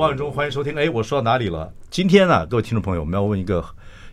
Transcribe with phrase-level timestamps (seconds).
[0.00, 0.74] 王永忠，欢迎收听。
[0.78, 1.70] 哎，我说到哪里了？
[1.90, 3.62] 今天呢，各位听众朋友，我们要问一个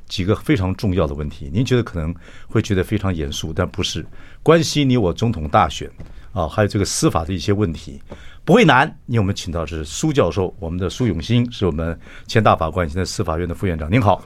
[0.06, 1.50] 几个非常重要的问题。
[1.54, 2.14] 您觉得可能
[2.50, 4.06] 会觉得非常严肃，但不是，
[4.44, 5.90] 关系你我总统大选
[6.34, 8.02] 啊，还有这个司法的一些问题，
[8.44, 8.86] 不会难。
[9.06, 13.90] 因为我们请到是苏教授，我们的苏永新是我们前大法官，现在司法院的副院长。
[13.90, 14.22] 您好。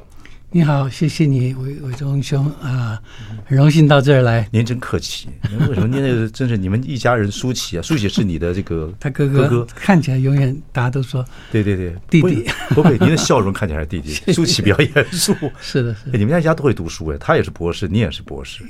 [0.53, 3.01] 你好，谢谢你，伟伟忠兄啊，
[3.45, 4.45] 很荣幸到这儿来。
[4.51, 5.29] 您真客气，
[5.69, 7.31] 为什么您那个真是你们一家人？
[7.31, 14.33] 舒淇啊，舒淇是你的这个他哥哥，哥哥看起来永远大家都说对对对弟弟，不会，您的笑容看起来是弟弟。
[14.33, 16.17] 舒淇比较严肃，是的，是的。
[16.17, 18.61] 你们家一家都会读书哎，他也是博士，你也是博士，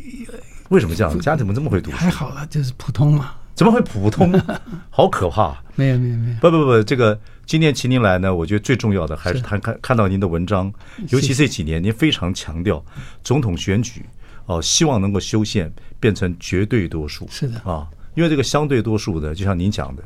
[0.69, 1.19] 为什么这样？
[1.19, 1.97] 家怎么这么会读书？
[1.97, 3.31] 还好了，就是普通嘛。
[3.53, 4.33] 怎么会普通？
[4.89, 5.61] 好可怕！
[5.75, 7.19] 没有没有没有，不不不，这个。
[7.43, 10.71] 今天请您来呢，我觉得最重要的还是看看看到您的文章，
[11.09, 12.81] 尤其这几年您非常强调
[13.23, 14.05] 总统选举
[14.45, 17.27] 哦，希望能够修宪变成绝对多数。
[17.29, 17.85] 是的啊，
[18.15, 20.03] 因为这个相对多数的，就像您讲的，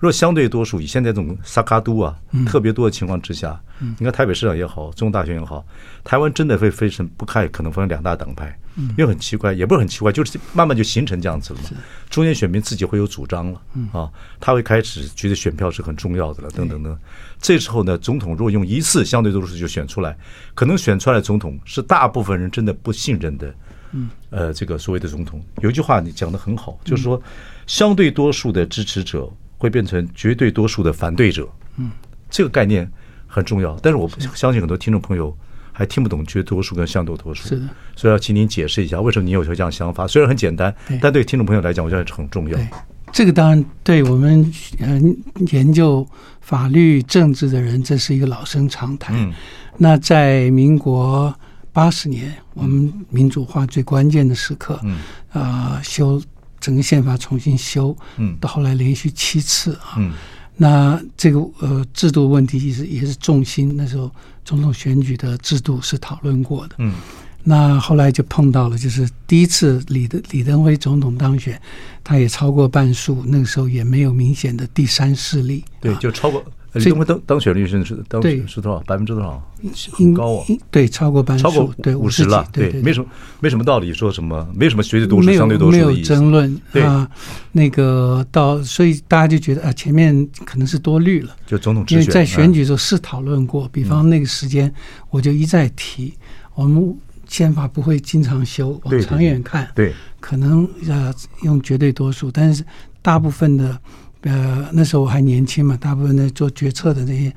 [0.00, 3.60] 若相对多数以现在这种萨卡都啊特别多的情况之下，
[3.98, 5.64] 你看台北市长也好，中大选也好，
[6.02, 8.56] 台湾真的会非常不太可能分成两大党派。
[8.96, 11.70] 因为很奇怪，也不是很奇怪，就是慢慢就形成这样子了嘛。
[12.08, 13.60] 中间选民自己会有主张了，
[13.92, 16.96] 啊，他会开始觉得选票是很重要的了，等等等。
[17.38, 20.16] 这时候呢，总统如果用一次相对多数就选出来，
[20.54, 23.54] 可能选出来的总统是大部分人真的不信任的，
[24.30, 25.44] 呃，这个所谓的总统。
[25.60, 27.20] 有一句话你讲的很好，就是说，
[27.66, 31.48] 相对多数的支持者会变成绝对多数的反对者。
[31.76, 31.92] 嗯，
[32.28, 32.90] 这个概念
[33.28, 35.32] 很重要，但是我相信很多听众朋友。
[35.72, 37.66] 还听不懂绝对多数跟相对多数，是的，
[37.96, 40.06] 所以要请您解释一下，为什么您有这样想法？
[40.06, 42.58] 虽然很简单，但对听众朋友来讲，我觉得很重要。
[43.12, 45.16] 这个当然对我们嗯
[45.52, 46.06] 研究
[46.42, 49.16] 法律政治的人，这是一个老生常谈。
[49.16, 49.32] 嗯，
[49.78, 51.34] 那在民国
[51.72, 54.98] 八十年，我们民主化最关键的时刻，嗯
[55.32, 56.20] 啊、呃，修
[56.60, 60.12] 整个宪法重新修，嗯，到后来连续七次啊，嗯，
[60.56, 64.10] 那这个呃制度问题也是也是重心，那时候。
[64.42, 66.94] 总统选举的制度是讨论过的，嗯，
[67.44, 71.60] 那后来就碰到了，就是第一次李登李登辉总统当选，
[72.02, 76.42] 他也超过半数，那个时候也没有明显的第三势力，对，就超过
[76.74, 78.78] 李登辉当当选率是是当选是多少？
[78.86, 79.42] 百分之多少？
[79.92, 83.06] 很高啊，对，超过半数，超过对五十了，对，没什么
[83.40, 87.10] 没什么道理说什么，没什么绝对多数、相对多数没有争论啊，
[87.52, 94.72] 那个到所以大家就觉得啊，前面可能是多虑了，就总统因为在选举的时候是讨论过，比方那个时间
[95.10, 96.14] 我就一再提，
[96.54, 102.64] 我们宪法不会经常修，往长远看，对，可能呃用绝对多数，但是
[103.02, 103.76] 大部分的。
[104.22, 107.32] 呃，那时候我还年轻嘛，大部分的做决策的那些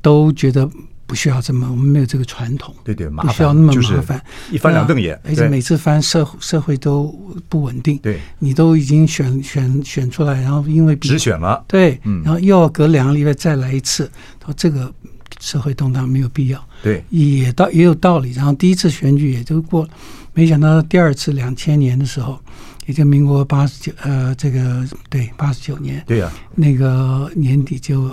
[0.00, 0.68] 都觉得
[1.06, 7.12] 不需要这么，我们没有这个传统，对对，不需要那么麻烦，一翻两瞪眼，而且每次翻社社会都
[7.48, 14.08] 不稳定，对，你都已经选选选出来，然后因为只选了，对，然后又要隔两个礼拜再来一次，
[14.44, 14.92] 说这个
[15.40, 18.30] 社会动荡没有必要，对，也道也有道理。
[18.30, 19.88] 然后第一次选举也就过了，
[20.32, 22.38] 没想到第二次两千年的时候。
[22.90, 28.08] 也就民国八十九，呃，这个对八十九年，对呀、啊，那个年底就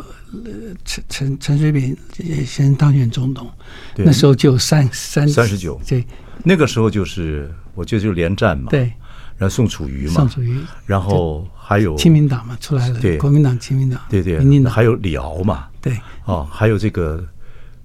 [0.86, 1.98] 陈陈陈水扁
[2.46, 3.50] 先当选总统，
[3.96, 6.06] 那时候就三三三十九，对，
[6.44, 8.92] 那个时候就是我觉得就是连战嘛，对，
[9.36, 14.72] 然后宋楚瑜嘛，宋楚瑜，然后还有亲民党嘛出来了，对，国民党、亲民党，对对，民进党。
[14.72, 17.26] 还有李敖嘛，对，哦，还有这个。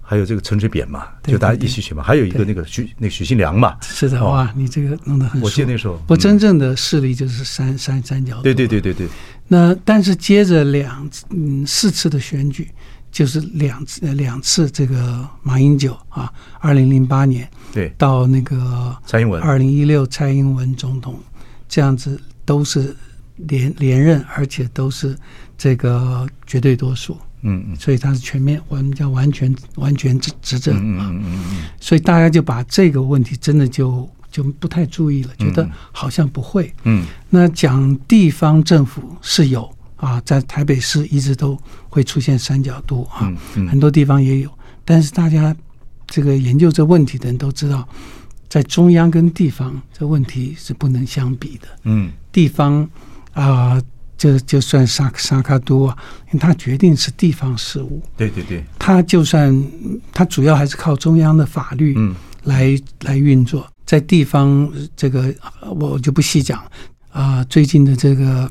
[0.04, 2.02] 还有这个陈水扁嘛，就大家一起选嘛。
[2.02, 3.76] 还有一个那个许那许信良嘛。
[3.80, 5.46] 是的，哇，你这个弄得很熟。
[5.46, 8.42] 我记得那时候，我真正的势力就是三三三角。
[8.42, 9.08] 对对对对对。
[9.46, 12.68] 那但是接着两嗯四次的选举，
[13.10, 21.18] 就是两次两次这个马英九啊，二零零八年对到那个蔡英文二零一六蔡英文总统
[21.68, 22.94] 这样子都是
[23.36, 25.16] 连连任，而且都是
[25.56, 27.16] 这个绝对多数。
[27.42, 31.08] 嗯嗯，所以它是全面，我们叫完全完全执执政啊。
[31.10, 36.72] 嗯嗯嗯，所以大家就把这个问题真的就就不太注意了，觉得好像不会。
[36.84, 41.58] 嗯，那讲地方政府是有啊，在台北市一直都
[41.88, 43.32] 会出现三角都啊，
[43.68, 44.50] 很多地方也有。
[44.84, 45.54] 但是大家
[46.06, 47.86] 这个研究这问题的人都知道，
[48.48, 51.68] 在中央跟地方这问题是不能相比的。
[51.84, 52.88] 嗯，地方
[53.32, 53.82] 啊。
[54.22, 55.96] 就就算萨萨卡都啊，
[56.28, 58.00] 因为他决定是地方事务。
[58.16, 59.52] 对对对，他就算
[60.12, 62.14] 他主要还是靠中央的法律来、嗯、
[62.44, 65.34] 来来运作，在地方这个
[65.74, 66.62] 我就不细讲
[67.10, 67.42] 啊。
[67.50, 68.48] 最近的这个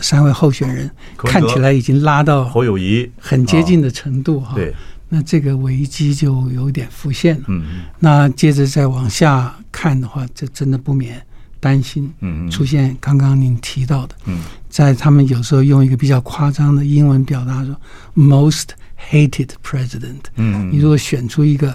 [0.00, 4.56] 三位候选人看起来已经拉到侯友谊很接近的程度哈。
[4.56, 4.74] 对，
[5.08, 7.44] 那这个危机就有点浮现了。
[7.46, 11.24] 嗯，那接着再往下看的话，这真的不免。
[11.62, 17.80] 担心，嗯，出现刚刚您提到的，嗯，在他们有时候用一个比较夸张的英文表达说
[18.16, 18.70] ，most
[19.08, 21.72] hated president，嗯，你如果选出一个，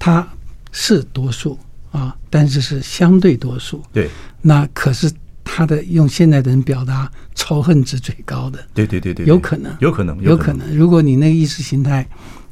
[0.00, 0.26] 他
[0.72, 1.56] 是多数
[1.92, 4.10] 啊，但是是相对多数，对，
[4.42, 5.08] 那可是
[5.44, 12.04] 他的用现在的人表达仇恨值最高的，对对对对，有可能，有可能，有可能，如果你那个意识形态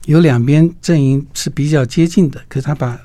[0.06, 2.96] 有两边阵营是比较接近的，可是他把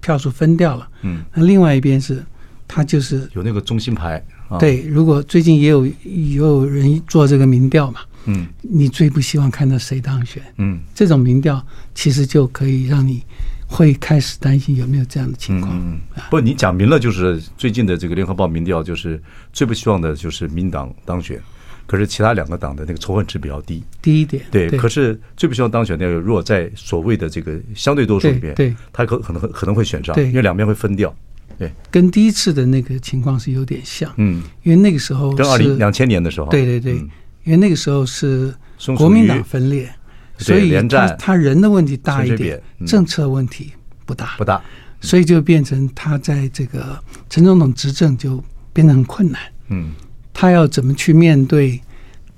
[0.00, 2.24] 票数分掉了，嗯，那另外一边是。
[2.68, 4.22] 他就是有那个中心牌，
[4.60, 4.82] 对。
[4.82, 10.42] 如果最近也有也有人做这个民调嘛，嗯，你最不希望看到谁当选？
[10.58, 13.22] 嗯，这种民调其实就可以让你
[13.66, 15.72] 会开始担心有没有这样的情况。
[15.74, 15.98] 嗯，
[16.30, 19.20] 不，你讲明了，就是最近的这个联合报民调，就是
[19.52, 21.40] 最不希望的就是民党当选，
[21.86, 24.42] 可是其他两个党的那个仇恨值比较低，低一点。
[24.50, 31.14] 对，可是最不希望当选那个，如果在所谓的这个相对多数里边，对，他可可能可能会选上，因为两边会分掉。
[31.58, 36.94] 对，跟第一次的那个情况是有点像，嗯，因为那个时候跟二零两千年的时候，对对对，
[37.42, 38.54] 因为那个时候是
[38.96, 39.92] 国民党分裂，
[40.38, 43.72] 所以他他人的问题大一点，政策问题
[44.06, 44.62] 不大不大，
[45.00, 46.96] 所以就变成他在这个
[47.28, 49.40] 陈总统执政就变得很困难，
[49.70, 49.90] 嗯，
[50.32, 51.80] 他要怎么去面对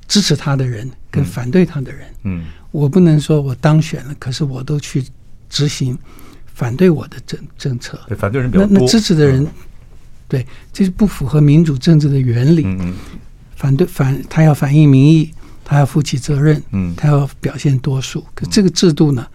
[0.08, 5.04] 支持他的人跟反对他的人，嗯，我不能说我当选了，可是我都去
[5.50, 5.98] 执行。
[6.54, 8.72] 反对我的政政策，对反对人比较多。
[8.72, 9.48] 那那支持的人，嗯、
[10.28, 12.64] 对，这是不符合民主政治的原理。
[12.64, 12.94] 嗯，
[13.56, 15.32] 反对反他要反映民意，
[15.64, 16.62] 他要负起责任。
[16.72, 18.24] 嗯，他要表现多数。
[18.34, 19.26] 可这个制度呢，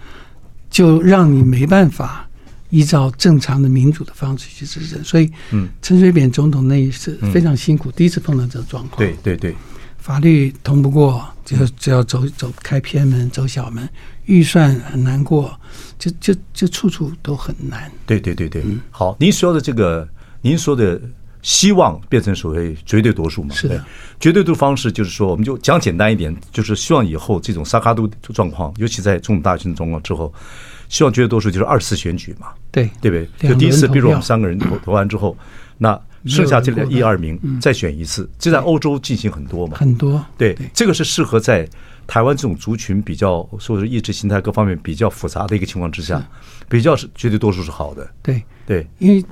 [0.69, 2.29] 就让你没办法
[2.69, 5.03] 依照正常的民主的方式去执政。
[5.03, 8.97] 所以，嗯，陈水扁总统那一次非常辛苦，嗯、第一次碰到这个状况。
[8.97, 9.55] 对对对，
[9.97, 13.87] 法律通不过，就只要走走开偏门，走小门。
[14.25, 15.55] 预算很难过，
[15.97, 17.91] 就就就处处都很难。
[18.05, 20.07] 对对对对，嗯、好，您说的这个，
[20.41, 20.99] 您说的
[21.41, 23.53] 希望变成所谓绝对多数嘛？
[23.55, 23.83] 是的，
[24.19, 30.33] 绝对多数方式就是说，我们就讲简单一点，就是希望以后这种萨卡都状况，尤其在总统大选的状况之后，
[30.89, 32.47] 希望绝对多数就是二次选举嘛？
[32.71, 33.49] 对对不对？
[33.49, 35.37] 就第一次，比如我们三个人投投完之后，
[35.77, 39.77] 那剩下这个一二名再选一次，这在欧洲进行很多嘛？
[39.77, 41.67] 很多，对，这个是适合在。
[42.07, 46.25] 台湾这种族群比较，说是意识形态各方面比较复杂的一个情况之下，
[46.67, 48.09] 比较是绝对多数是好的。
[48.21, 48.43] 对。
[48.67, 49.23] 对，因为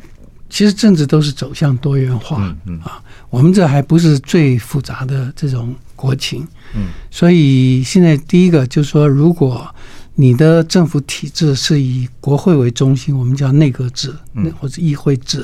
[0.47, 2.79] 其实政治都是走向多元化，嗯嗯。
[2.81, 9.67] 啊，我们这还不是最复杂的这种国情，嗯，所以现在第一个就是说，如果
[10.13, 15.43] 你的政府体制是以国会为中心，我们叫内阁制，嗯，或者议会制，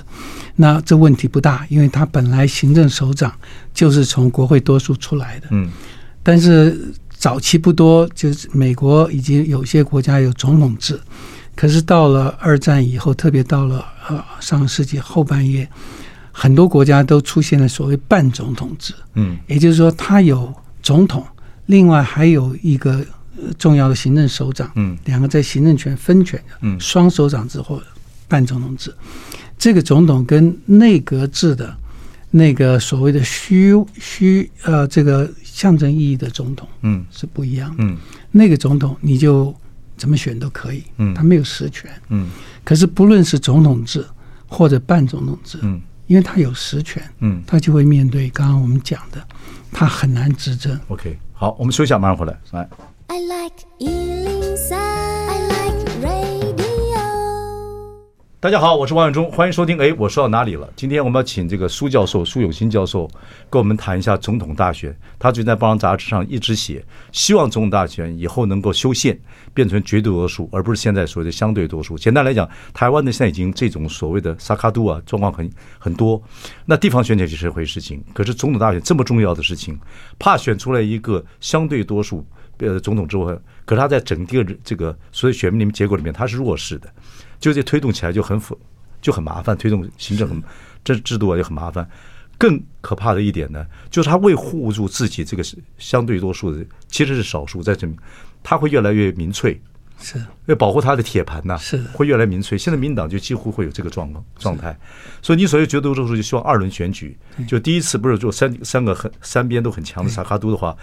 [0.56, 3.34] 那这问题不大，因为他本来行政首长
[3.74, 5.68] 就是从国会多数出来的，嗯，
[6.22, 6.94] 但是。
[7.20, 10.98] 早期不多，就是美国已经有些国家有总统制，
[11.54, 15.68] 可是到了二战以后，特别到了呃上个世纪后半叶，
[16.32, 18.94] 很多国家都出现了所谓半总统制。
[19.16, 21.22] 嗯，也就是说，他有总统，
[21.66, 23.06] 另外还有一个
[23.58, 24.72] 重要的行政首长。
[24.76, 27.84] 嗯，两个在行政权分权的，嗯，双首长制或
[28.30, 28.96] 半总统制。
[29.58, 31.76] 这个总统跟内阁制的
[32.32, 35.30] 那个所谓的虚虚呃这个。
[35.60, 37.84] 象征意义的总统，嗯，是不一样的。
[37.84, 37.98] 嗯，
[38.32, 39.54] 那个总统你就
[39.98, 42.30] 怎么选都可以，嗯，他没有实权，嗯。
[42.64, 44.06] 可是不论是总统制
[44.48, 49.22] 或者半总统制，嗯，因为他有实权，嗯，他就会面对刚刚我们讲的，
[49.70, 50.80] 他很难执政。
[50.88, 52.40] OK，好，我们休息一下，马上回来。
[52.54, 52.70] 来。
[53.08, 53.58] I like
[58.42, 59.78] 大家好，我是王永忠，欢迎收听。
[59.82, 60.72] 哎，我说到哪里了？
[60.74, 63.06] 今天我们要请这个苏教授苏永新教授
[63.50, 64.98] 跟我们谈一下总统大选。
[65.20, 66.82] 他最近在《报章杂志》上一直写，
[67.12, 69.20] 希望总统大选以后能够修宪，
[69.54, 71.98] 变成绝对多数，而不是现在所谓的相对多数。
[71.98, 76.22] 简单来讲，台湾呢现在已经这种所谓的萨卡度啊状况很很多。
[76.66, 79.78] 那地方选举是一回事情，可是总统大选这么重要的事情，
[80.18, 82.26] 怕选出来一个相对多数
[82.60, 83.26] 呃总统之后，
[83.66, 86.90] 可是他在整个这个所有选民里面结果里面他是弱势的。
[87.40, 88.58] 就这推动起来就很复，
[89.02, 89.58] 就很麻烦。
[89.58, 90.44] 推动行政很
[90.84, 91.88] 这制度啊就很麻烦。
[92.38, 97.96] 更可怕的一点呢，就是他为护住自己这个是相对多数的，其实是少数在这里，
[98.42, 99.62] 他会越来越民粹。
[100.02, 102.58] 是要保护他的铁盘呐，是会越来民粹。
[102.58, 104.74] 现在民党就几乎会有这个状况状态，
[105.22, 110.74] 所以你所谓绝对多数就希望二轮选举，就第一次不是就三三个很三边都很强的萨卡都的话，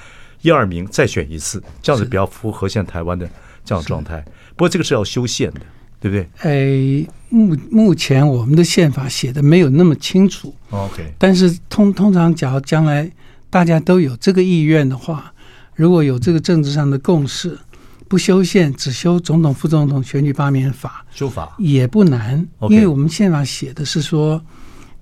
[0.43, 3.27] 一二名再选一次，这样子比较符合现在台湾的
[3.65, 4.23] 这样状态。
[4.51, 5.61] 不过这个是要修宪的，
[6.01, 6.29] 对不对？
[6.41, 10.55] 哎，目目前我们的宪法写的没有那么清楚。
[10.71, 13.11] OK，但是通通常，假如将来
[13.51, 15.33] 大家都有这个意愿的话。
[15.75, 17.59] 如果有这个政治上的共识，
[18.09, 22.49] 不修宪，只修总统、副总统选举罢免法，修法也不难。
[22.71, 24.43] 因为我们宪法写的是说，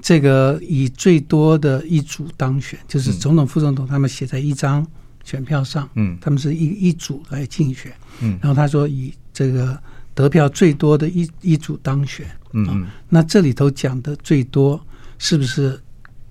[0.03, 4.85] 这个以最多的一组当选，就是总统、副总统他们写在一张
[5.23, 9.79] 选票上，嗯，他们是一一组来竞选，嗯，然后他说以这个
[10.15, 14.81] 得票最多的一一组当选，嗯，那这里头讲的最多，
[15.19, 15.81] 是不是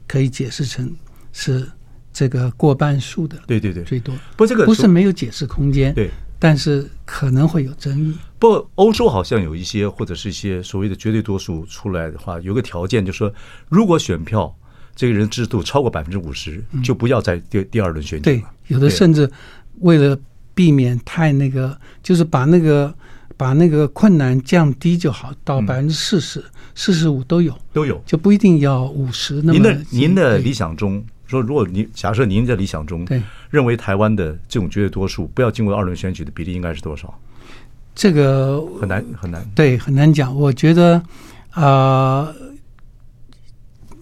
[0.08, 0.94] 可以解释成
[1.32, 1.68] 是？
[2.16, 4.14] 这个过半数的，对对对，最多。
[4.38, 8.14] 不，这个不是没有解释空间，对，但是可能会有争议。
[8.38, 13.34] 不，欧洲好像有一些或者是一些所谓的绝对多数出来的话，有个条件，就是说，
[13.68, 14.56] 如果选票
[14.96, 18.24] 这个人制度超过百分之五十，就不要再第第二轮选举。
[18.26, 19.28] 对，有的甚至
[19.80, 20.16] 为了
[20.54, 22.94] 避免太那个，就是把那个
[23.38, 26.44] 把那个困难降低就好，到百分之四十、
[26.76, 29.42] 四十五都有，都有，就不一定要五十。
[29.42, 31.04] 那么您的您的理想中。
[31.26, 33.08] 说，如果您假设您在理想中
[33.50, 37.18] 认为台湾的这种绝对多数不要经过二轮选举的比例应该是多少？
[37.96, 40.36] 这个很难很难，对，很难讲。
[40.36, 41.02] 我觉得
[41.52, 41.62] 啊。
[41.62, 42.36] 呃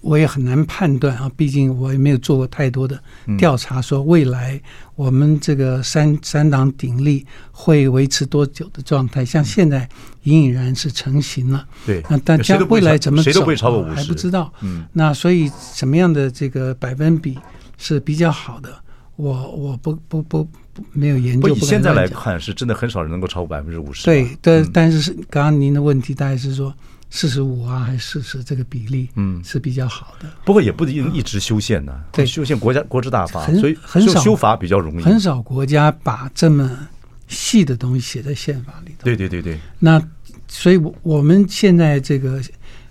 [0.01, 2.99] 我也很难判断啊，毕竟我也没有做过太多的
[3.37, 4.59] 调查，说未来
[4.95, 9.23] 我们这个三三党鼎立会维持多久的状态。
[9.23, 9.87] 像现在
[10.23, 14.51] 隐隐然是成型了，对，那大家未来怎么走谁都会超过五十，还不知道。
[14.61, 17.37] 嗯，那所以什么样的这个百分比
[17.77, 18.73] 是比较好的？
[19.17, 20.43] 我我不不不
[20.73, 21.47] 不没有研究。
[21.47, 24.05] 不，以现在来看，是真的很少人能够超过百分之五十。
[24.05, 26.73] 对，但但是是刚刚您的问题大概是说。
[27.13, 28.41] 四十五啊，还是四十？
[28.41, 30.27] 这个比例，嗯，是比较好的。
[30.45, 31.93] 不过也不一定一直修宪呢。
[32.11, 35.03] 对，修宪国家国之大法，所以很少修法比较容易。
[35.03, 36.87] 很少国家把这么
[37.27, 39.03] 细的东西写在宪法里头。
[39.03, 39.59] 对对对对。
[39.77, 40.01] 那
[40.47, 42.41] 所以，我我们现在这个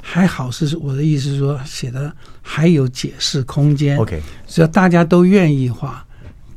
[0.03, 3.97] 还好，是我的意思是说，写的还有解释空间。
[3.97, 6.07] OK，只要大家都愿意的话，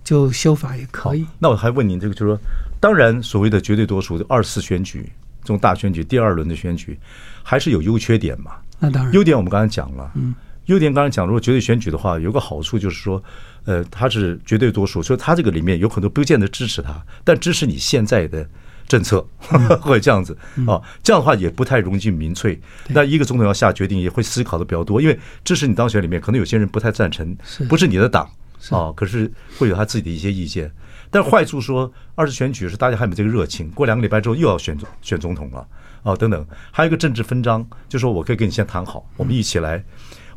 [0.03, 1.25] 就修法也可以。
[1.39, 2.39] 那我还问您这个，就是说，
[2.81, 5.09] 当然所谓的绝对多数的二次选举。
[5.45, 6.97] 这种大选举，第二轮的选举，
[7.43, 8.53] 还是有优缺点嘛？
[8.79, 10.11] 那当然，优点我们刚才讲了。
[10.15, 10.33] 嗯，
[10.65, 13.21] 优点刚才讲，如果绝对选举的话，有个好处就是说，
[13.65, 18.47] 呃，它是绝对多数，所以它这个里面有很多不见得支持他，但支持你现在的
[18.87, 19.25] 政策，
[19.81, 20.81] 会这样子啊。
[21.03, 22.59] 这样的话也不太容易民粹。
[22.87, 27.35] 那一个总统要下决定，也会思考的比较多，因为支持你当选里面，可能有些人不太赞成，
[27.67, 28.29] 不是你的党
[28.69, 30.71] 啊，可是会有他自己的一些意见。
[31.09, 35.65] 但坏处说，二次选举是大家还没这个热情，过两个礼拜之后又要选选总统了，
[36.03, 39.83] 哦，等等，还有一个政治分赃，就说我可以跟你先谈好，我们一起来，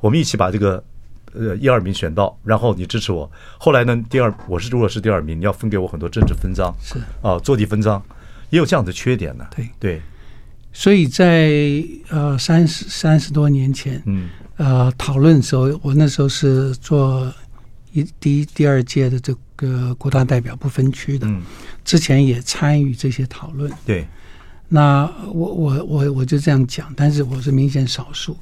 [0.00, 0.82] 我们一起把这个
[1.35, 8.00] 呃一二名选到，然后你支持我，后来呢，第二我是如果是第二名，你要分给我很多政治分赃，是啊，坐地分赃，
[8.50, 9.46] 也有这样的缺点呢。
[9.54, 10.02] 对对，
[10.73, 11.50] 所以在
[12.08, 17.32] 呃三十三十多年前，嗯，呃讨论的时候，我那时候是做
[17.92, 19.40] 一第一第二届的这个。
[19.99, 21.40] 国大代表不分区的，嗯
[21.82, 23.73] 之前也参与这些讨论。
[23.87, 24.06] 对，
[24.68, 28.37] 那我我我我就这样讲，但是我是明显少数。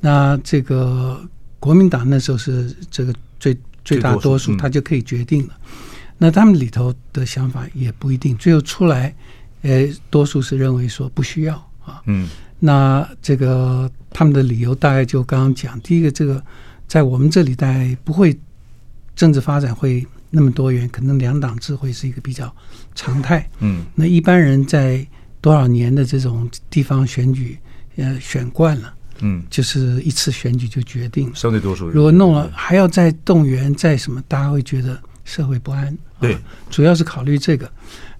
[0.00, 1.20] 那这个
[1.58, 5.54] 国民党那时候是这个最最大多数，他就可以决定了。
[6.18, 9.14] 那他们里头的想法也不一定，最后出来，
[9.62, 11.54] 呃，多数是认为说不需要
[11.84, 12.02] 啊。
[12.06, 12.28] 嗯，
[12.58, 16.42] 那这个他们的理由大概就刚刚讲，第一个，这个
[16.88, 18.38] 在我们这里大概不会
[19.14, 20.06] 政治发展会。
[20.28, 22.52] 那么多元，可能两党制会是一个比较
[22.96, 23.48] 常态。
[23.60, 25.06] 嗯，那一般人在
[25.46, 27.56] 多少年的这种地方选举，
[27.94, 31.36] 呃，选惯了，嗯，就是一次选举就决定了。
[31.36, 35.96] 相对多数，如果弄了还要再动员再什么，大家会觉得社会不安。
[36.18, 37.70] 对，啊，主要是考虑这个。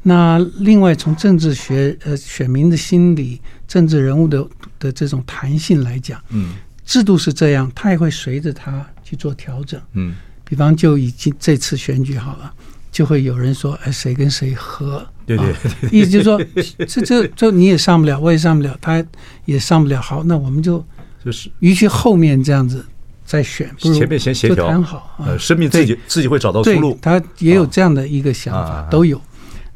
[0.04, 6.54] 那另外从政治学，呃，选民的心理、政治人物的的这种弹性来讲，嗯，
[6.85, 9.83] 制度是这样，他也会随着他去做调整。
[9.95, 10.14] 嗯。
[10.49, 12.54] 比方就已经这次选举好了，
[12.96, 15.54] 就会有人说：“哎，谁跟谁合？”对对，
[15.92, 16.40] 意思就是说，
[16.88, 19.04] 这这这你也上不了，我也上不了，他
[19.44, 20.00] 也上不了。
[20.00, 20.82] 好，那我们就
[21.22, 22.82] 就是，与其后面这样子
[23.26, 25.36] 再选，不如前面先协调谈好啊。
[25.36, 26.98] 生命自己自己会找到出路。
[27.02, 29.20] 他也有这样的一个想法，都有。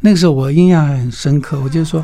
[0.00, 2.02] 那个时候我印象很深刻，我就说，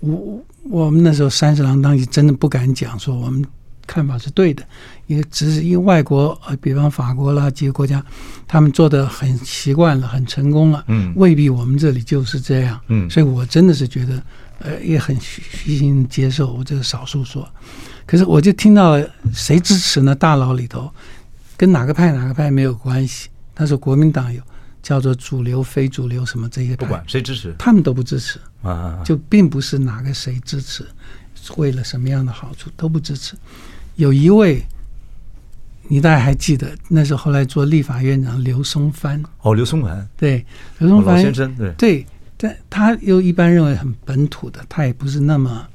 [0.00, 3.44] 我我们那时候三十郎当时真的不敢讲说我们。
[3.92, 4.64] 看法是对的，
[5.06, 8.02] 因为只是因为外国呃，比方法国啦几个国家，
[8.48, 14.22] 他们做的很习惯了，很成功了，嗯，未必我们这里就是这样，嗯，所以我真的是觉得，
[14.60, 17.46] 呃，也很虚心接受我这个少数说，
[18.06, 20.14] 可是我就听到了谁支持呢？
[20.14, 20.90] 大佬里头
[21.58, 24.40] 跟哪个派哪个派没有关系，他说国民党有
[24.82, 30.86] 叫做主流、非主流什么这些，不管谁支持，他们都不支持啊，就并不是哪个谁支持。
[31.56, 33.34] 为了什么样的好处都不支持。
[33.96, 34.62] 有一位，
[35.88, 39.22] 你大概还记得，那是后来做立法院长刘松藩。
[39.42, 40.44] 哦，刘松藩，对，
[40.78, 42.06] 刘松藩先生，对对，
[42.36, 45.66] 但他又一般认为很本土的，他也不是那么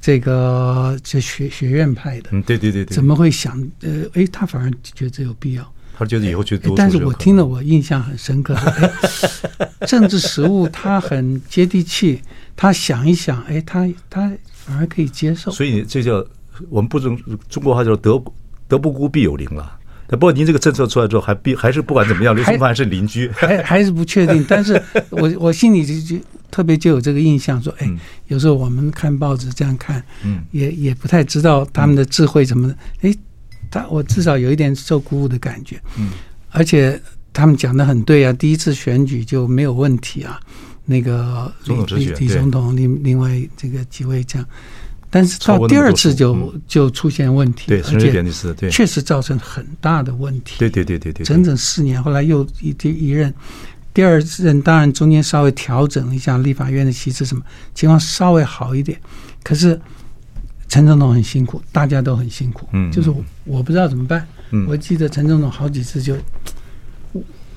[0.00, 2.30] 这个就学学院派的。
[2.32, 2.94] 嗯，对对对对。
[2.94, 3.58] 怎么会想？
[3.80, 5.72] 呃，哎，他反而觉得这有必要。
[5.98, 6.74] 他觉得以后去读。
[6.76, 8.56] 但是我听了，我印象很深刻。
[9.86, 12.20] 政治实务他很接地气，
[12.54, 14.32] 他想一想，哎，他他。
[14.66, 16.26] 反而可以接受，所以这叫
[16.68, 18.22] 我们不中中国话叫德
[18.68, 19.78] 德不孤必有邻了。
[20.08, 24.44] 不过您这个政策出来之后，还必还是不管怎么样，刘松还是邻居，还还是不确定。
[24.48, 27.90] 但是我我心里就就特别就有这个印象，说哎，
[28.28, 32.76] 有时候我们看报纸这样看，嗯，也也不太知道他们的智慧怎么的。
[33.00, 33.12] 哎，
[33.68, 36.10] 他我至少有一点受鼓舞的感觉，嗯，
[36.50, 37.00] 而且
[37.32, 40.40] 他们讲的很对啊，第一次选举就没有问题啊。
[40.88, 44.48] 那个李李李总统，另另外这个几位这样，
[45.10, 50.56] 但是到第二次就就出现问题，对，而且确实造成很大的问题。
[50.58, 53.32] 对对对对对，整整四年，后来又一第一任，
[53.94, 57.42] 第二任当然中间稍微调整了一下立法院的席次什么
[57.74, 59.00] 情况稍微好一点，
[59.42, 59.80] 可是
[60.68, 63.12] 陈总统很辛苦，大家都很辛苦，嗯，就是
[63.44, 64.26] 我不知道怎么办。
[64.50, 66.16] 嗯我记得陈总统好几次就。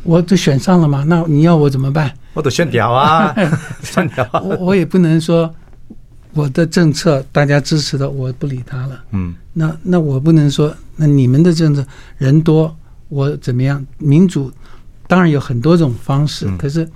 [0.04, 2.10] 我都选上了嘛，那你要我怎么办？
[2.34, 3.36] 我都选掉啊，
[3.84, 4.26] 选掉。
[4.32, 5.54] 我我也不能说
[6.34, 9.04] 我的政策大家支持的，我不理他了。
[9.12, 11.86] 嗯，那那我不能说，那你们的政策
[12.18, 12.76] 人多，
[13.08, 13.86] 我怎么样？
[13.98, 14.52] 民主
[15.08, 16.88] 当然有很多种方式，嗯、可是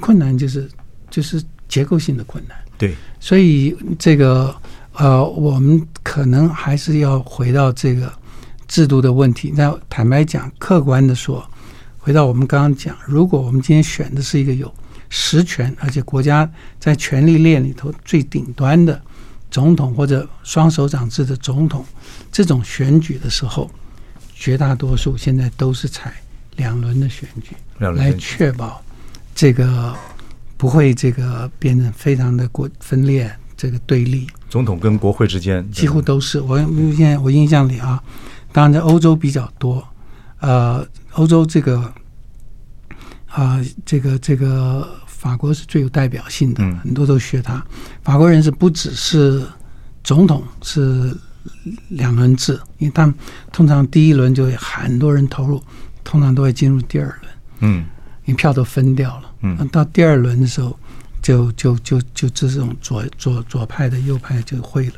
[0.00, 0.68] 困难就是
[1.10, 2.56] 就是结构性的困难。
[2.78, 4.54] 对，所以这个
[4.92, 8.12] 呃，我们可能还是要回到这个
[8.68, 9.52] 制度的问题。
[9.56, 11.44] 那坦白讲，客观的说。
[11.98, 14.72] 回到我们刚刚讲，如果我们今天选的是一个有
[15.08, 19.00] 实权，而且国家在权力链里头最顶端的
[19.50, 21.84] 总统或者双手掌制的总统，
[22.30, 23.70] 这种选举的时候，
[24.34, 26.12] 绝大多数现在都是采
[26.56, 28.82] 两轮的选举，来确保
[29.34, 29.94] 这个
[30.56, 34.26] 不会这个变成非常的国分裂，这个对立。
[34.48, 36.58] 总统跟国会之间几乎都是我
[36.94, 38.02] 现在我印象里啊，
[38.52, 39.86] 当然在欧洲比较多。
[40.40, 41.92] 呃，欧洲这个
[43.36, 47.62] 啊、呃，这个这个法国是最有代表性的，嗯、很多都学他。
[48.02, 49.46] 法国人是不只是
[50.02, 51.14] 总统是
[51.88, 53.14] 两轮制，因为他们
[53.52, 55.62] 通常第一轮就会很多人投入，
[56.02, 57.18] 通常都会进入第二轮，
[57.60, 57.84] 嗯，
[58.24, 60.74] 因为票都分掉了，嗯，到第二轮的时候
[61.20, 64.94] 就就就就这种左左左派的右派就会了，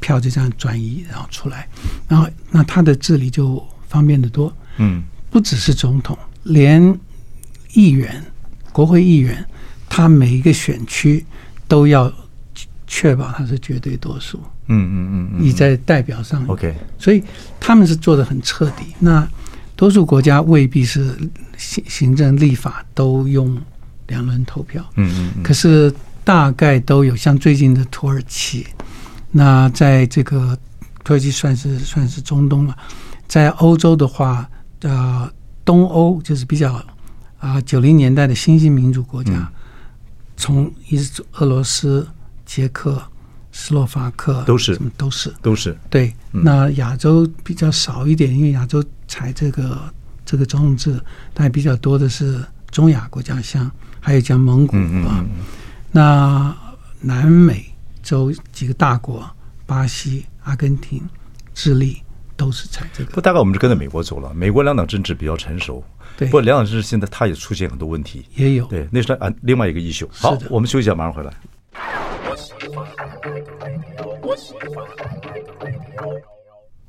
[0.00, 1.68] 票就这样转移然后出来，
[2.08, 3.62] 然后那他的治理就。
[3.90, 6.94] 方便的多，嗯，不只是总统，连
[7.78, 8.20] 议员、
[8.72, 9.46] 国会议员，
[9.88, 11.24] 他每一个选区
[11.68, 12.12] 都要
[12.88, 17.22] 确保他是绝对多数，嗯嗯嗯，你在代表上，OK，所以
[17.60, 18.86] 他们是做的很彻底。
[18.98, 19.24] 那
[19.76, 21.16] 多数国家未必是
[21.56, 23.56] 行行政、立法都用
[24.08, 28.66] 两轮投票，嗯嗯，可是大概都有，像最近的土耳其，
[29.30, 30.58] 那在这个
[31.04, 32.76] 土耳其算是算是中东了。
[33.28, 34.48] 在欧洲的话，
[34.80, 35.30] 呃，
[35.64, 36.82] 东欧就是比较
[37.38, 39.48] 啊九零年代的新兴民主国家，嗯、
[40.36, 42.06] 从一直俄罗斯、
[42.44, 43.02] 捷克、
[43.52, 46.14] 斯洛伐克都是都是都是对。
[46.32, 49.78] 嗯、那亚洲比较少一点，因为亚洲采这个
[50.24, 51.00] 这个总统制，
[51.32, 53.70] 但比较多的是中亚国家，像
[54.00, 55.24] 还有像蒙古啊。
[55.90, 56.56] 那
[57.00, 57.64] 南美
[58.02, 59.28] 洲几个大国，
[59.64, 61.02] 巴西、阿根廷、
[61.54, 62.02] 智利。
[62.38, 64.32] 都是采这个，不大概我们是跟着美国走了。
[64.32, 65.82] 美国两党政治比较成熟，
[66.18, 66.26] 对。
[66.26, 68.66] 不过两党政治现在它也出现很多问题，也有。
[68.66, 70.08] 对，那是啊，另外一个 issue。
[70.10, 71.32] 好，我们休息一下，马上回来。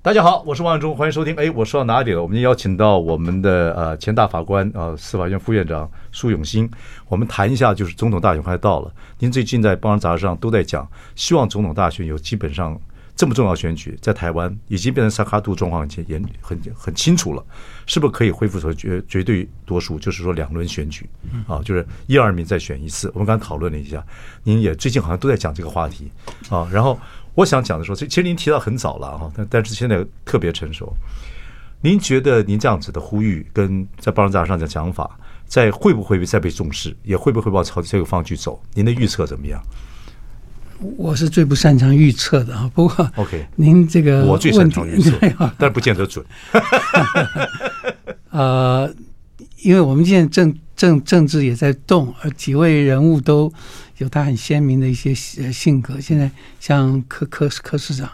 [0.01, 1.35] 大家好，我是王永忠，欢迎收听。
[1.35, 2.23] 哎，我说到哪里了？
[2.23, 6.67] 我们邀请到我们的呃前大法官啊、呃，司法院副院长苏永新，
[7.07, 8.91] 我们谈一下，就是总统大选快到了。
[9.19, 12.79] 您最近在《报章杂志》上都在讲，希望总统大选有基本上。
[13.19, 17.45] 这么重要选举，在台湾已经变成萨卡度状况很严很很清楚了，
[17.85, 19.99] 是不是可以恢复成绝绝对多数？
[19.99, 21.05] 就是说两轮选举
[21.45, 23.11] 啊，就是一二名再选一次。
[23.13, 24.01] 我们刚才讨论了一下，
[24.41, 26.09] 您也最近好像都在讲这个话题
[26.49, 26.65] 啊。
[26.71, 26.97] 然后
[27.35, 30.95] 我想讲的说，其实您提到很早了哈，但但是现在特别成熟。
[31.81, 38.63] 您觉得您这样子的呼吁跟在报章上的讲法，在会不会再被重视，也会不会往朝这个方向去走？
[38.73, 39.61] 您的预测怎么样？
[40.95, 45.11] 我是最不擅长预测的啊，不过 OK，您这个我最擅长预测，
[45.59, 46.25] 但不见得准。
[48.31, 48.89] 呃，
[49.61, 53.51] 因为我们现在政政政治也在动，而几位人物都
[53.97, 55.99] 有他很鲜明的一些性格。
[55.99, 58.09] 现在像柯柯柯市长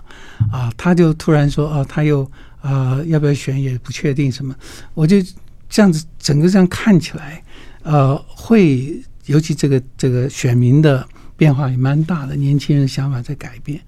[0.51, 2.29] 啊，他就突然说啊，他又
[2.61, 4.55] 啊要不要选也不确定什么。
[4.95, 5.17] 我就
[5.69, 7.43] 这样子整个这样看起来，
[7.83, 11.07] 呃，会尤其这个这个选民的。
[11.37, 13.79] 变化也蛮大的，年轻人想法在改变，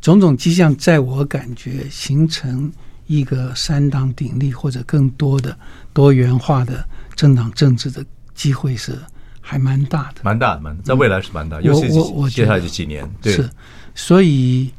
[0.00, 2.72] 种种迹象，在我感觉形成
[3.06, 5.56] 一个三党鼎立或者更多的
[5.92, 8.98] 多元化的政党政治的机会是
[9.40, 13.48] 还蛮大的，蛮大的，蛮在未来是蛮大，嗯、尤其我我接下来这几年对是，
[13.94, 14.70] 所以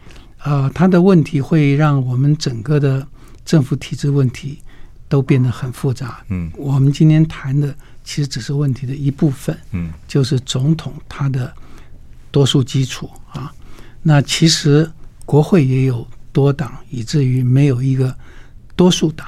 [0.43, 3.07] 呃，他的问题会让我们整个的
[3.45, 4.59] 政府体制问题
[5.07, 6.21] 都变得很复杂。
[6.29, 9.57] 嗯，我们今天谈的其实只是问题的一部分。
[9.71, 11.53] 嗯，就是总统他的。
[12.31, 13.51] 多数基础啊，
[14.01, 14.89] 那其实
[15.25, 18.15] 国会也有多党，以至于没有一个
[18.75, 19.27] 多数党。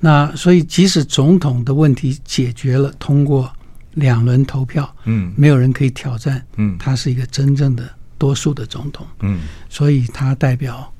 [0.00, 3.52] 那所以即使总统的问题解决了，通过
[3.94, 10.92] 两轮投票，嗯，没有人可以挑战，嗯，他是一个真正的多数的总统，嗯，所以他代表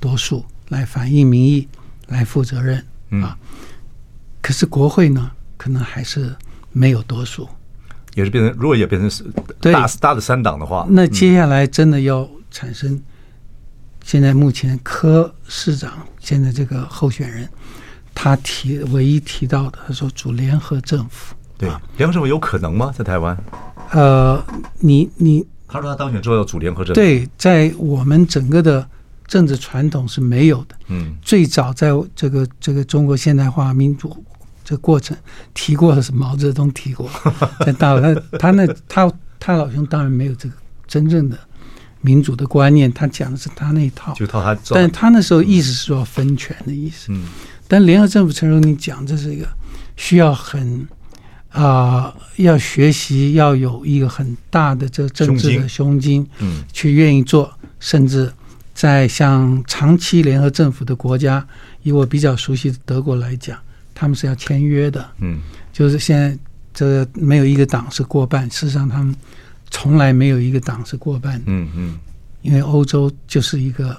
[0.00, 1.68] 多数来反映民意，
[2.08, 2.84] 来负责任
[3.22, 3.38] 啊。
[4.40, 6.34] 可是国会呢，可能还是
[6.72, 7.48] 没有多数。
[8.18, 9.24] 也是变成，如果也变成是
[9.60, 13.00] 大大的三党的话，那接下来真的要产生，
[14.02, 17.48] 现在目前柯市长现在这个候选人，
[18.12, 22.92] 他提唯一提到的，他说组联合政府，对，联合政府有可能吗？
[22.92, 23.38] 在台湾？
[23.92, 24.44] 呃，
[24.80, 28.84] 你你，他说他当选之后要组联合政府，对，在我们整个的
[29.28, 34.24] 政治传统是没有的，嗯，最早在这个这个中国现代化民主。
[34.68, 35.16] 这个过程
[35.54, 37.08] 提过的是毛泽东提过，
[37.64, 40.54] 在大陆他他那他他老兄当然没有这个
[40.86, 41.38] 真正的
[42.02, 47.06] 民主的观念，他讲的是他那一套，就套他，但他那时候意思是说分权的意思。
[47.08, 47.24] 嗯，
[47.66, 49.48] 但联合政府，陈如你讲，这是一个
[49.96, 50.86] 需要很
[51.48, 57.50] 啊、呃，要学习，要有一个很大的这个政治的胸襟，嗯，去愿意做，
[57.80, 58.30] 甚至
[58.74, 61.46] 在像长期联合政府的国家，
[61.82, 63.58] 以我比较熟悉的德国来讲。
[63.98, 65.40] 他们是要签约的，嗯，
[65.72, 66.38] 就是现在
[66.72, 69.12] 这个没有一个党是过半，事实上他们
[69.70, 71.98] 从来没有一个党是过半，嗯嗯，
[72.42, 73.96] 因为欧洲就是一个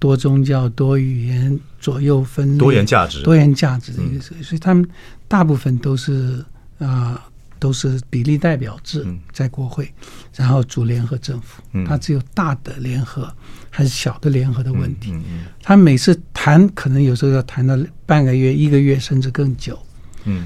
[0.00, 4.84] 多宗教、多语言、左右分多元价值、多元价值的一个，所以他们
[5.28, 6.44] 大部分都是
[6.80, 7.22] 啊。
[7.58, 9.92] 都是比例代表制在国会，
[10.34, 11.62] 然后组联合政府。
[11.86, 13.32] 它只有大的联合
[13.70, 15.14] 还是小的联合的问题。
[15.62, 19.78] 他每次谈可能有时候要谈到半个月、一个月甚至更久。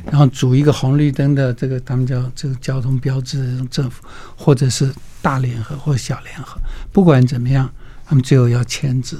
[0.04, 4.04] 然后组一个红绿灯的这个他们叫这个交通标志政府，
[4.36, 4.92] 或者是
[5.22, 6.60] 大联合或小联合，
[6.92, 7.72] 不管怎么样，
[8.04, 9.18] 他们最后要签字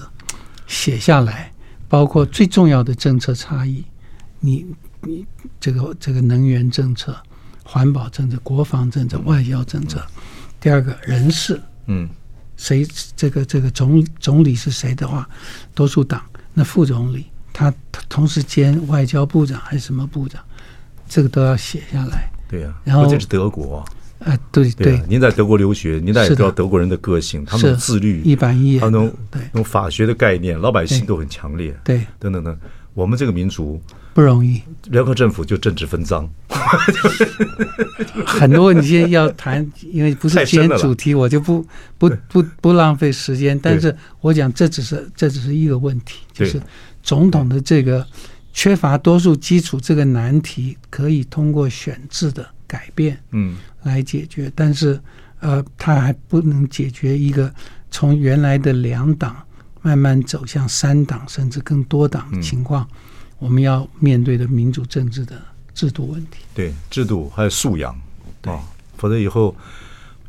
[0.66, 1.50] 写下来，
[1.88, 3.82] 包括最重要的政策差异，
[4.40, 4.66] 你
[5.00, 5.24] 你
[5.58, 7.16] 这个这个能源政策。
[7.70, 10.02] 环保政策、国防政策、外交政策，
[10.58, 12.08] 第二个人事，嗯，
[12.56, 15.28] 谁这个这个总总理是谁的话，
[15.72, 16.20] 多数党
[16.52, 17.72] 那副总理他
[18.08, 20.42] 同时兼外交部长还是什么部长，
[21.08, 22.28] 这个都要写下来。
[22.48, 23.84] 对呀、啊，然后这是德国，
[24.18, 32.58] 哎，对对、啊，您在德国留学，您大概也知道德国人的个性，他们自律、一板一眼，他们对用法学的概念，老百姓都很强烈，对，等等等。
[32.94, 33.80] 我们这个民族
[34.12, 36.28] 不容易，联合政府就政治分赃，
[38.26, 41.64] 很多问题要谈，因为不是今天主题，我就不
[41.96, 43.58] 不不不浪费时间。
[43.62, 46.60] 但是我讲这只是这只是一个问题，就是
[47.02, 48.04] 总统的这个
[48.52, 54.50] 缺乏多数基础这个难题，可以通过选制的改变，嗯，来解决。
[54.54, 55.00] 但是
[55.40, 57.52] 呃，他还不能解决一个
[57.90, 59.36] 从原来的两党。
[59.82, 62.86] 慢慢走向三党甚至更多党情况，
[63.40, 65.36] 我们要面对的民主政治的
[65.74, 66.38] 制度问题。
[66.54, 67.92] 对制度还有素养
[68.44, 68.60] 啊，
[68.96, 69.54] 否则以后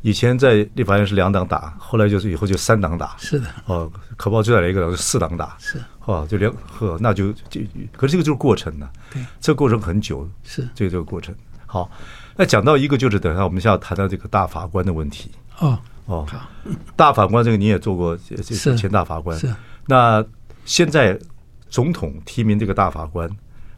[0.02, 3.16] 以前在立法院是两党打，后来就是以后就三党打。
[3.20, 5.56] 是的哦，可不好就再来一个是四党打。
[5.60, 7.62] 是哦，就两呵，那就就
[7.96, 8.90] 可是这个就是过程呢。
[9.14, 10.28] 对，这个过程很久。
[10.44, 11.36] 是这个这个过程。
[11.68, 11.92] 好，
[12.36, 15.30] 那讲到一个就是等下我们现在要谈到这个大法官的问题。
[15.60, 16.28] 哦，哦，
[16.96, 19.38] 大法官这个你也做过，是前大法官。
[19.38, 19.54] 是。
[19.86, 20.26] 那
[20.66, 21.18] 现在
[21.72, 23.28] 总统提名这个大法官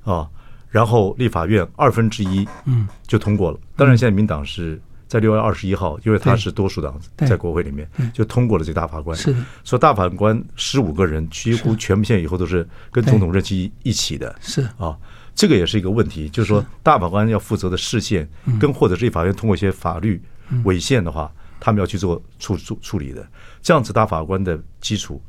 [0.04, 0.30] 啊，
[0.70, 3.60] 然后立法院二分之一嗯就通过了。
[3.78, 9.18] 当然，现在民党是在六月二十一号，因为他是多数党在国会里面，就通过了这个大法官。
[9.18, 9.34] 是。
[9.64, 14.36] 说大法官十五个人几乎全部现在以后都是跟总统任期一起的。
[14.42, 14.98] 是啊。
[15.36, 18.28] 这个也是一个问题，就是说大法官要负责的释宪，
[18.60, 20.22] 跟或者是立法院通过一些法律
[20.64, 23.28] 违宪的话，他们要去做处处处理的。
[23.60, 25.20] 这样子大法官的基础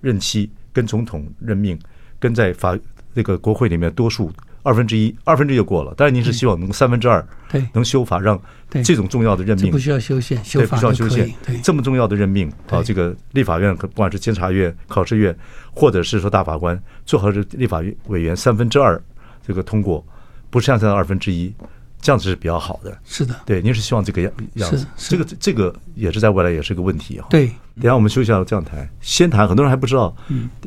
[0.00, 1.76] 任期跟总统任命，
[2.18, 2.78] 跟在法
[3.14, 4.30] 那个国会里面多数
[4.62, 5.94] 二分之一，二分之一就过了。
[5.96, 8.40] 但是您是希望能三分之二对能修法，让
[8.84, 11.32] 这种重要的任命不需要修宪，修法不需要修宪。
[11.62, 15.34] 这么重要的任命啊，这个立法院不管是监察院、考试院，
[15.72, 19.00] 或者是说大法官，最好是立法院委员三分之二。
[19.46, 20.04] 这个通过
[20.50, 21.54] 不是像现在二分之一，
[22.00, 22.96] 这样子是比较好的。
[23.04, 24.86] 是的，对，您是希望这个样样子。
[24.96, 27.26] 这个这个也是在未来也是个问题哈。
[27.30, 30.14] 对，等下我们休息一下这样谈，先谈很多人还不知道，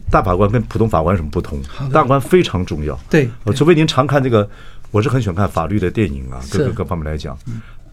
[0.10, 1.60] 大法官跟普通法官有什么不同？
[1.92, 3.00] 大法官非常重要。
[3.10, 4.48] 对，除非您常看这个，
[4.92, 7.38] 我是很喜欢看法律的电影啊，各个各方面来讲，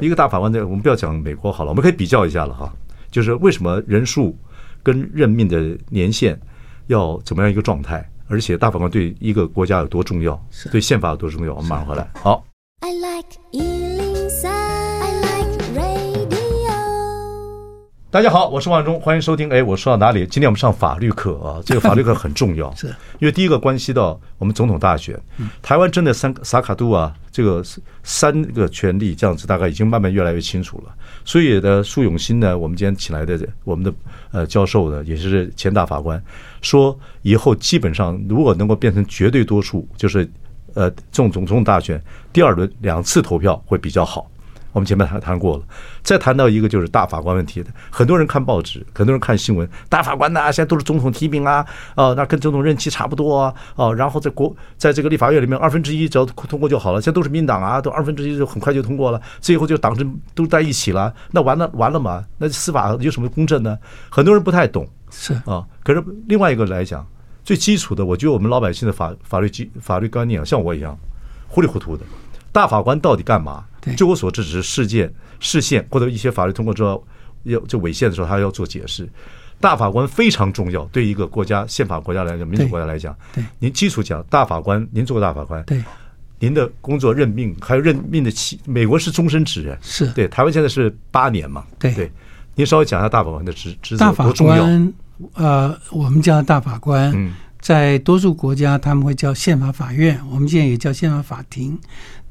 [0.01, 2.73] 一个大法官的，我们不要讲美国好了，我们可以比较一下了哈，
[3.11, 4.37] 就是为什么人数
[4.83, 6.39] 跟任命的年限
[6.89, 8.09] 要怎么样一个状态？
[8.27, 10.39] 而且大法官对一个国家有多重要，
[10.71, 11.55] 对宪法有多重要？
[11.55, 12.11] 我们马上回来。
[12.21, 12.45] 好。
[12.81, 16.29] I like 103, I like radio。
[18.09, 19.51] 大家好，我是王忠，欢迎收听。
[19.51, 20.25] 哎，我说到哪里？
[20.27, 22.87] 今天我们上法律课啊，这个法律课很重要， 是
[23.19, 25.21] 因为第一个关系到我们总统大选。
[25.61, 27.65] 台湾真的三萨卡杜啊，这个
[28.05, 30.95] 三个权利这样子，大概已经慢慢越来越清楚了。
[31.25, 33.93] 所以的苏永新呢，我们今天请来的我们的
[34.31, 36.23] 呃教授呢，也是前大法官。
[36.63, 40.31] 说以后基本上如果能够变成绝对多数，就是
[40.75, 42.03] 呃，总总统大选
[42.33, 44.31] 第二轮两次投票会比较好。
[44.73, 45.65] 我们前面谈谈过了，
[46.03, 51.65] 再谈到一个就是大法官问题的，很多人看报纸，很多人看新闻，大法官呐，现在都是总统提名啊，
[51.97, 63.77] 哦，那跟总统任期差不多啊，哦，然后在国在这个立法院里面二分之一只要通过就好了，现在都是民党啊，都二分之一就很快就通过了，最后就党政都在一起了，那完了完了嘛，那司法有什么公正呢？
[64.11, 67.05] 很多人不太懂，是啊，可是另外一个来讲，
[67.49, 70.95] 最基础的，我觉得我们老百姓的法法律基法律观念啊，像我一样
[71.47, 72.05] 糊里糊涂的，
[72.53, 73.65] 大法官到底干嘛？
[73.97, 77.03] 据我所知，只是事件、释宪或者一些法律通过之后
[77.45, 79.09] 要就违宪的时候，他要做解释。
[79.63, 85.83] 大法官非常重要，对一个国家宪法国家来讲，民主国家来讲，对您基础讲大法官，您做过大法官，对
[86.41, 91.65] 您的工作任命还有任命的期，美国是终身制，是对台湾现在是八年嘛？
[91.79, 92.13] 对对，
[92.57, 94.67] 您稍微讲一下大法官的职职责多重要？
[95.35, 97.13] 呃，我们叫大法官，
[97.61, 101.79] 在多数国家他们会叫宪法法院，我们现在也叫宪法法庭，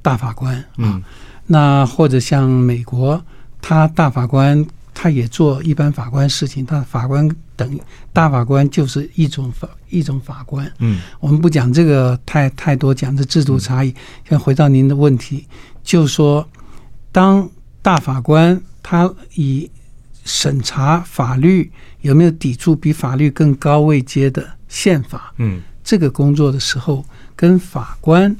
[0.01, 1.01] 大法官啊。
[1.45, 3.21] 那或者像美国，
[3.61, 10.69] 他大法官他也做一般法官事情，他法官等于大法官就是一种法一种法官。
[10.79, 13.93] 嗯，我们不讲这个太太多，讲这制度差异。
[14.27, 15.45] 先回到您的问题，
[15.83, 16.47] 就说
[17.11, 17.49] 当
[17.81, 19.69] 大法官他以
[20.27, 27.03] 审查法律有没有抵触比法律更高位阶的宪法，嗯，这个工作的时候，
[27.35, 28.35] 跟法官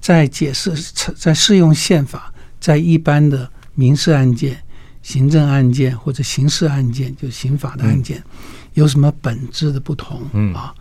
[0.00, 0.72] 在解释
[1.16, 2.32] 在适用宪法。
[2.62, 4.56] 在一般的民事案件、
[5.02, 8.22] 行政案件或者刑事案件，就刑法的案件，
[8.74, 10.22] 有什么本质的不同？
[10.32, 10.72] 嗯啊，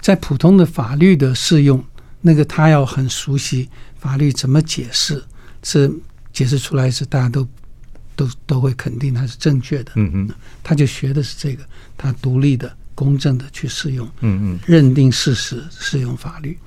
[0.00, 1.84] 在普通的法律的适用，
[2.20, 5.20] 那个他要很熟悉法律怎么解释，
[5.64, 5.92] 是
[6.32, 7.44] 解释出来是大家都
[8.16, 9.92] 都都会肯定它是正确的。
[9.96, 10.28] 嗯嗯，
[10.62, 11.64] 他就学的是这个，
[11.96, 14.06] 他独立的、公正的去适用。
[14.20, 16.58] 嗯嗯，认定事实、适用法律。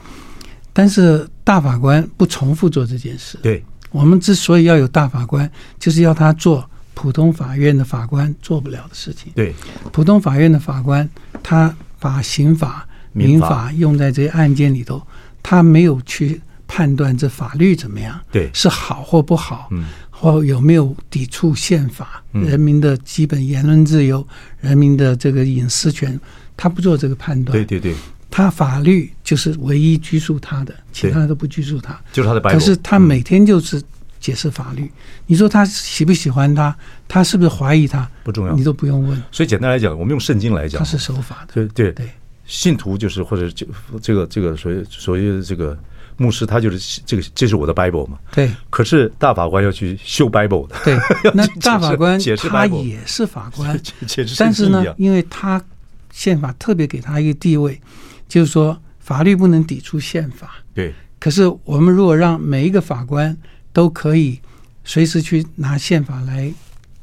[0.73, 3.37] 但是大法官不重复做这件事。
[3.41, 3.63] 对。
[3.89, 9.31] 我们之所以要有大法官，就是要他做普通法院的法官做不了的事情。
[9.33, 9.55] 对，
[9.93, 11.09] 普通法院的法官，
[11.41, 15.01] 他把刑法、民法用在这些案件里头，
[15.41, 19.85] 他没有去判断这法律怎么样，对，是好或不好，嗯，
[20.19, 24.27] 或有没有抵触宪法、人民的基本言论自由、
[24.59, 26.19] 人民的这个隐私权，
[26.55, 27.55] 他不做这个判断。
[27.55, 27.95] 对对对。
[28.29, 31.99] 他法律就是唯一拘束他的，其他的都不拘束他。
[32.11, 32.51] 就是他的白。
[32.51, 33.81] 可是他每天就是
[34.19, 34.91] 解释法律。
[35.27, 36.75] 你说他喜不喜欢他？
[37.07, 38.09] 他是不是怀疑他？
[38.23, 39.23] 不重要，你都不用问。
[39.31, 41.53] 所以简单来讲，我们用圣经来讲，他是守法的。
[41.53, 42.09] 对对对，
[42.45, 43.67] 信徒就是或者就
[44.01, 45.77] 这个这个所谓所谓的这个
[46.17, 48.17] 牧师，他就是这个这是我的 Bible 嘛。
[48.33, 48.51] 对。
[48.69, 50.75] 可是大法官要去修 Bible 的。
[50.83, 50.97] 对。
[51.33, 53.79] 那大法官他也是法官，
[54.37, 55.61] 但是呢，因为他
[56.11, 57.79] 宪法特别给他一个地位。
[58.27, 60.55] 就是说，法律不能抵触宪法。
[60.73, 60.93] 对。
[61.17, 63.35] 可是，我们如果让每一个法官
[63.71, 64.39] 都可以
[64.83, 66.53] 随时去拿宪法来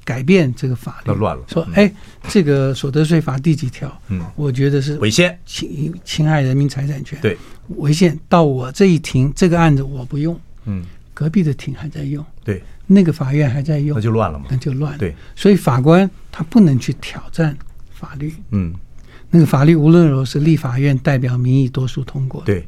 [0.04, 1.42] 改变这个法律，那乱了。
[1.48, 1.92] 说，哎，
[2.28, 3.90] 这个所得税法第几条？
[4.08, 7.18] 嗯，我觉得是违宪，侵侵害人民财产权。
[7.22, 7.36] 对，
[7.76, 10.38] 违宪到我这一庭，这个案子我不用。
[10.66, 12.24] 嗯，隔壁的庭还在用。
[12.44, 14.46] 对，那个法院还在用，那就乱了嘛。
[14.50, 14.98] 那就乱了。
[14.98, 17.56] 对，所以法官他不能去挑战
[17.92, 18.34] 法律。
[18.50, 18.72] 嗯，
[19.30, 22.42] 那个法律无论如何是立法院代表民意多数通过。
[22.44, 22.64] 对。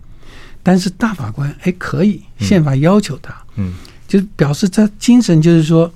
[0.63, 3.73] 但是大法官哎，可以，宪法要求他，嗯，
[4.09, 5.89] 就表示他精神就是说，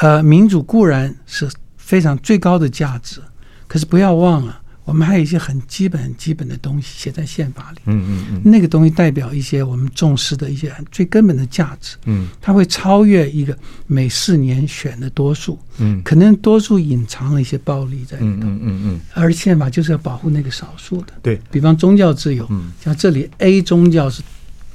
[0.00, 3.20] 呃，民主固然是非常最高的价值，
[3.66, 4.60] 可是不要忘了。
[4.84, 24.22] 我们还有一些很基本、很基本的东西写在宪法里，嗯嗯嗯，那个东西代表一些我们重视的一些最根本的价值，嗯，它会超越一个每四年选的多数，嗯，可能多数隐藏了一些暴力在里头，嗯嗯嗯嗯，而宪法就是要保护那个少数的，对，比方宗教自由，嗯，像这里 A 宗教是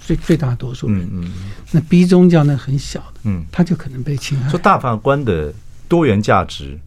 [0.09, 1.31] 最最大多数人，嗯嗯，
[1.71, 4.49] 那 B 宗教呢很小的，嗯，他就可能被侵害。
[4.49, 5.53] 说大法官的
[5.87, 6.79] 多元价值。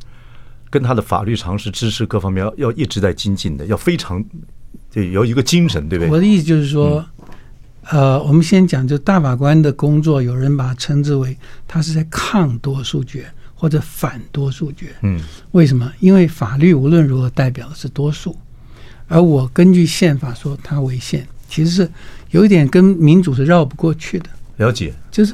[0.72, 4.24] 跟他的法律常识、知识各方面要要一直在精进的，要非常
[4.90, 6.10] 对，有一个精神，对不对？
[6.10, 7.04] 我的意思就是说，
[7.90, 11.36] 嗯、呃，我们先讲，就大法官的工作，有人把它称之为
[11.68, 14.94] 他是在抗多数决或者反多数决。
[15.02, 15.92] 嗯，为什么？
[16.00, 18.34] 因为法律无论如何代表的是多数，
[19.08, 21.90] 而我根据宪法说它违宪，其实是
[22.32, 24.26] 有一点跟民主是绕不过去的。
[24.58, 25.32] 了解，就是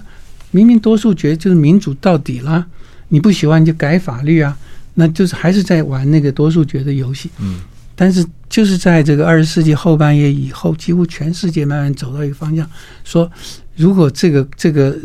[0.53, 2.65] 明明多数决就是民主到底啦，
[3.09, 4.57] 你不喜欢就改法律啊。
[5.01, 7.61] 那就是还是在玩那个多数决的游戏，嗯，
[7.95, 12.69] 但是就是在这个二十世纪后半叶以后，几乎全世界慢慢走到一个方向，
[13.05, 13.31] 说
[13.77, 14.97] 如果这个这个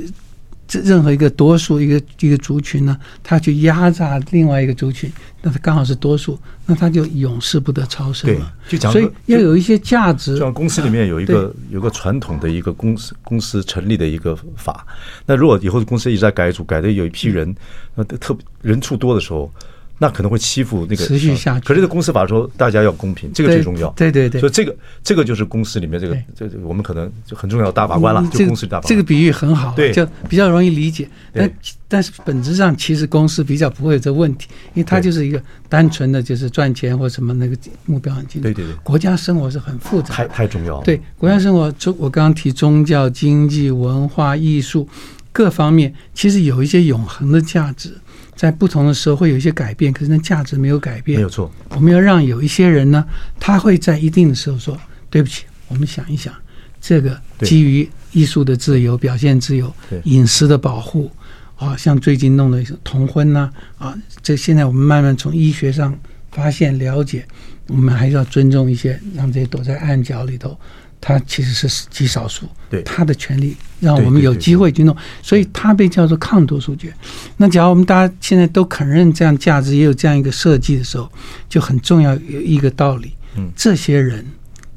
[0.67, 8.54] 这任何一个多数一个一个族群呢，他去压榨另外一个族群，那他刚好是多数，那他就永世不得超生了。
[8.67, 10.34] 对，就讲所以要有一些价值。
[10.34, 14.86] 就像公司里面有一个有个传统的一个公司公司成立的一个法，
[15.26, 17.56] 那如果以后的公司一直在改组，改的有一批人，
[17.95, 19.52] 那特别人数多的时候。
[19.99, 21.65] 那可能会欺负那个持续下去。
[21.65, 23.89] 可是这个公司法说大家要公平，这个最重要。
[23.91, 24.41] 对对对。
[24.41, 28.89] 所以这个这个就是公司里面这个这我们可能就很重要的大法官了，就公司大法官。
[28.89, 31.08] 这个比喻很好，对，就比较容易理解。
[31.34, 31.51] 但
[31.88, 38.43] 但是本质上其实公司比较不会有这问题，因为它就是一个单纯的就是赚钱或什么那个目标很清楚。
[38.43, 38.75] 对对对。
[38.84, 40.84] 国家生活是很复杂，太太重要了。
[40.84, 44.89] 对国家生活，中我刚刚提宗教、经济、文化、艺术
[45.32, 47.95] 各方面，其实有一些永恒的价值。
[48.36, 51.17] 在不同的时候会有一些改变，可是那价值没有改变。
[51.17, 53.06] 没有错，我们要让有一些人呢，
[53.39, 54.78] 他会在一定的时候说
[55.10, 56.34] ：“对不起，我们想一想，
[56.82, 61.12] 这个基于艺术的自由、表现自由、隐私的保护
[61.56, 65.98] 啊，像最近弄的同婚呐啊，这现在我们慢慢从医学上
[66.32, 67.26] 发现了解，
[67.67, 70.58] 我们还是要尊重一些，让这些躲在暗角里头。”
[71.05, 76.93] 他其实是极少数，对他的权利让我们有机会去弄，所以他被叫做抗多数决。
[77.35, 81.11] 那假如我们大家现在都肯认这样价值，也有这样一个设计的时候，
[81.49, 84.25] 就很重要有一个道理，嗯，这些人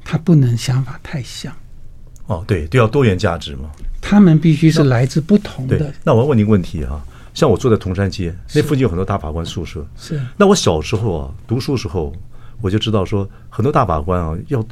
[0.04, 1.54] 他不能想法太像。
[2.26, 3.70] 哦，对，都要多元价值嘛。
[4.00, 5.94] 他们必须是来自不同的。
[6.02, 7.00] 那我要问你一个问题啊，
[7.34, 10.20] 像我住在铜山街，那附近有很多大法官宿舍，是。
[10.36, 12.12] 那我小时候啊，读书时候
[12.60, 14.66] 我就知道说，很多大法官啊要。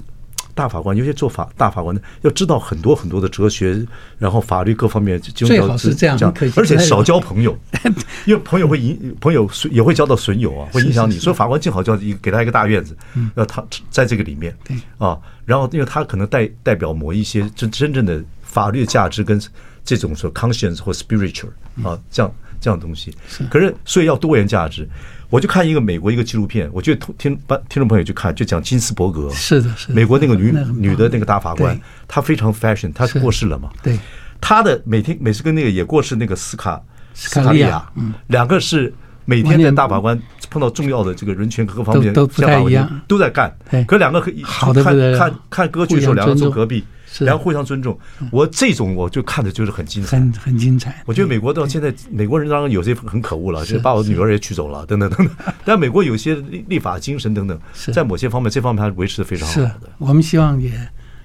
[0.55, 3.85] 大法官，尤其做法大法官的，要知道很多很多的哲学，
[4.19, 7.59] 然后法律各方面，最好是这样，而且少交朋友，
[8.25, 11.19] 因为朋友会影，朋友也会交到损友啊，会影响你。
[11.19, 12.97] 所以法官最好就要一给他一个大院子，
[13.35, 14.57] 要他在这个里面，
[14.99, 19.41] 啊，然后因为他可能代代表某一些真真正的法律价值跟
[19.85, 21.49] 这种说 conscience 或 spiritual
[21.83, 23.13] 啊，这样这样东西。
[23.51, 24.89] 可是所以要多元价值。
[25.35, 27.37] 我就看一个美国一个纪录片，我觉得听听
[27.69, 33.99] 听众朋友去看，就讲金斯伯格，是的，是的，美国那个女女的那个大法官，她非常 fashion，她过世了嘛，对，
[34.41, 36.81] 她的每天每次跟那个也过世那个斯卡
[37.15, 37.85] 斯卡利亚，
[38.29, 38.95] 两个是
[39.25, 40.17] 每天在大法官
[40.51, 43.53] 碰到重要的这个人权各方面都不太一样，都在干，
[43.89, 46.85] 可两个可以好的看看看歌剧的时候，两个坐隔壁。
[47.21, 47.99] 然后互相尊重，
[48.33, 51.03] 我这种我就看着就是很精彩，很很精彩。
[51.07, 55.37] 我觉得美国到现在，美国人当然有些很可恶了，就把我女儿也娶走了，等等等等。
[55.65, 57.61] 但美国有些立立法精神等等，
[57.93, 59.81] 在某些方面，这方面还是维持的非常好的。
[59.99, 60.71] 我们希望也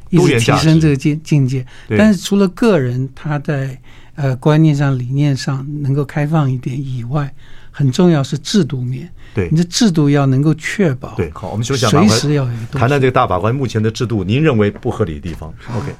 [0.10, 1.65] 一直提升这个境境界。
[1.97, 3.80] 但是除了个人他在
[4.15, 7.34] 呃观念上、理念上能够开放一点以外，
[7.71, 9.12] 很重要是制度面。
[9.34, 11.13] 对，你的制度要能够确保。
[11.15, 15.93] 对，好，我们休息随时要有谈谈这个大法官目前的制度，您认为不合理的地方？OK。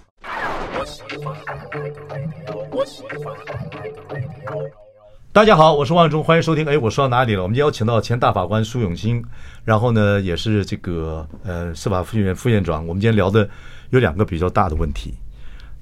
[5.32, 6.66] 大家好，我是万忠，欢迎收听。
[6.66, 7.44] 哎，我说到哪里了？
[7.44, 9.24] 我们邀请到前大法官苏永新，
[9.64, 12.86] 然后呢，也是这个呃司法复院副院长。
[12.88, 13.48] 我们今天聊的
[13.92, 15.14] 有两个比较大的问题，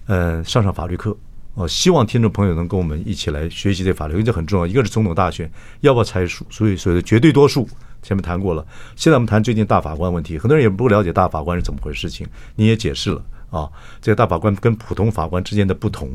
[0.07, 1.15] 呃，上上法律课
[1.57, 4.67] 哦，希望听众朋友能跟我们一起来学习这法律，因为这很重要。
[4.67, 7.67] 一个是总统大选要不要拆除，所以所谓的绝对多数，
[8.03, 8.63] 前面谈过了。
[8.95, 13.67] 现在我们谈最近大法官问题，很多人也不了解大法官是怎么回事情，你也解释了啊，
[13.99, 16.11] 这个大法官跟普通法官之间的不同，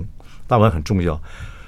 [0.47, 1.21] 大法官很重要。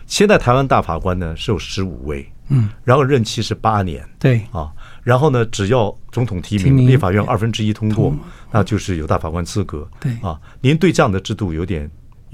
[0.06, 4.70] 现在台湾大法官呢是有十五位，嗯，然后任期是八年，对啊，
[5.02, 8.14] 然后呢，只要总统提名，立法院二分之一通过，
[8.52, 10.38] 那就是有大法官资格，对啊。
[10.60, 11.90] 您对这样的制度有点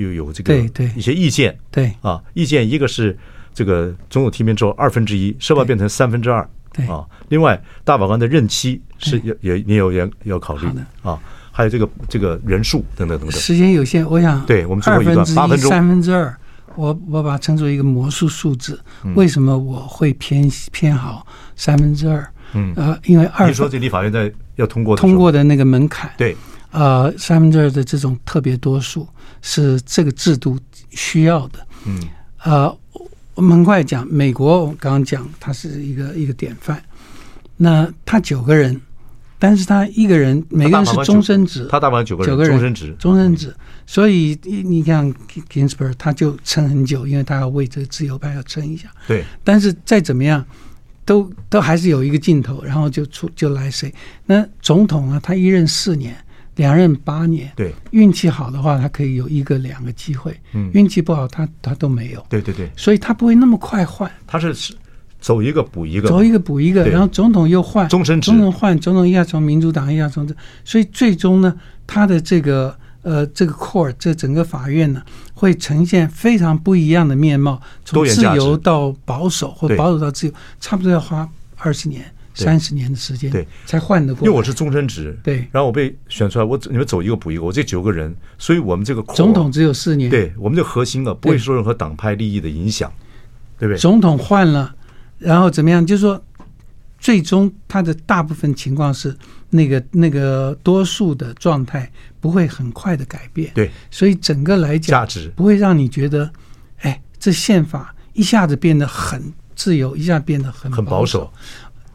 [0.08, 3.16] 又有这个对对一些意见，对啊，意见一个是
[3.52, 6.48] 这个总统提名之后二分之一是不要变成三分之二？
[6.72, 10.66] 对啊，另外大法官的任期是也也你有也要考虑
[11.02, 11.18] 啊，
[11.50, 13.32] 还有这个这个人数等等等等。
[13.32, 16.36] 时间有限，我想对我们最后一段八分钟三分之二。
[16.76, 18.80] 我我把它称作一个魔术数字，
[19.16, 21.26] 为什么我会偏偏好
[21.56, 22.24] 三分之二？
[22.52, 26.34] 嗯，呃，因为二，你说这立法院在要通过通过的那个门槛，对，
[26.70, 29.06] 呃，三分之二的这种特别多数
[29.42, 30.58] 是这个制度
[30.90, 31.66] 需要的。
[31.86, 32.00] 嗯，
[32.44, 32.78] 呃，
[33.34, 36.82] 我们很快讲，美国我刚刚讲它是一个一个典范，
[37.56, 38.80] 那他九个人。
[39.42, 43.56] 但是他一个人，每个人是终身制，他大法官九个人，终身制，终身制。
[43.86, 45.10] 所以你像
[45.50, 48.90] Ginsburg 他就撑很久，因为他要为这个自由派要撑一下。
[49.08, 49.24] 对。
[49.42, 50.44] 但是再怎么样，
[51.06, 53.90] 都都还是有一个尽头，然后就出就来谁？
[54.26, 55.18] 那总统呢？
[55.22, 56.14] 他一任四年，
[56.60, 57.50] 两任八年。
[57.56, 57.74] 对。
[57.90, 60.38] 运气好的话，他可以有一个两个机会。
[60.52, 60.70] 嗯。
[60.74, 62.24] 运气不好，他他都没有。
[62.28, 62.70] 对对对。
[62.76, 64.10] 所以他不会那么快换。
[64.26, 64.54] 他是。
[65.22, 70.34] 走一个补一个，走一个补一个，然后总统又换，终身制，总统换，总统一下从民主党，一下从这，
[70.64, 71.54] 所以最终呢，
[71.86, 75.02] 他的这个呃这个 court 这整个法院呢，
[75.34, 82.02] 会呈现非常不一样的面貌，从自由到保守，或保守到自由，差不多要花二十年、
[82.44, 84.26] 三十年的时间，对，才换得过。
[84.26, 92.92] 因为我是终身职，对，然后我被选出来，我你们走一个补一个，我这九个人，所以我们这个总统只有四年，对，我们这核心啊，不会受任何党派利益的影响，
[93.58, 93.78] 对不对？
[93.78, 94.74] 总统换了。
[95.18, 95.86] 然后怎么样？
[95.86, 96.18] 就是说，
[96.98, 99.14] 最终他的大部分情况是
[99.50, 103.50] 那个那个多数的状态不会很快的改变。
[103.54, 106.30] 对，所以整个来讲，价值不会让你觉得，
[106.78, 111.30] 哎，这宪法一下子变得很自由，一下子变得很很保守，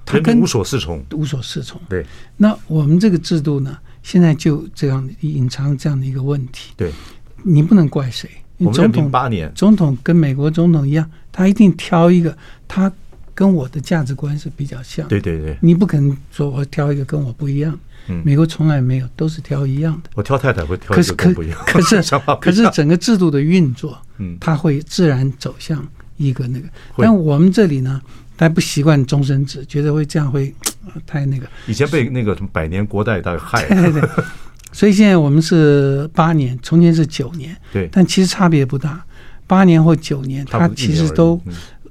[0.06, 1.82] 它跟无所适从，无所适从。
[1.90, 2.06] 对，
[2.38, 6.74] 那我们这个制度呢，现在就这样隐藏这样的一个问题。
[6.78, 6.92] 对，
[7.44, 8.30] 你不能怪谁。
[8.72, 12.38] 总统八年，总统跟美国总统一样，他一定挑一个
[12.68, 12.92] 他。
[13.38, 17.78] 跟我的价值观是比较像，对对对，你不可能说我挑一个跟我不一样。
[18.08, 20.10] 嗯，美国从来没有，都是挑一样的。
[20.16, 25.86] 我挑太太会挑一个不一样，可是 可可是整个制度的运作，嗯，它会自然走向
[26.16, 26.70] 一个那个。
[26.96, 28.02] 但我们这里呢，
[28.38, 30.54] 还不习惯终身制，觉得会这样会
[31.06, 31.48] 太那个。
[31.68, 33.68] 以前被那个什么百年国代大概害。
[33.70, 34.10] 对对对，
[34.72, 39.04] 所以现在我们是八年，从前是九年，对，但其实差别不大，
[39.48, 41.40] 八年或九年，它其实都。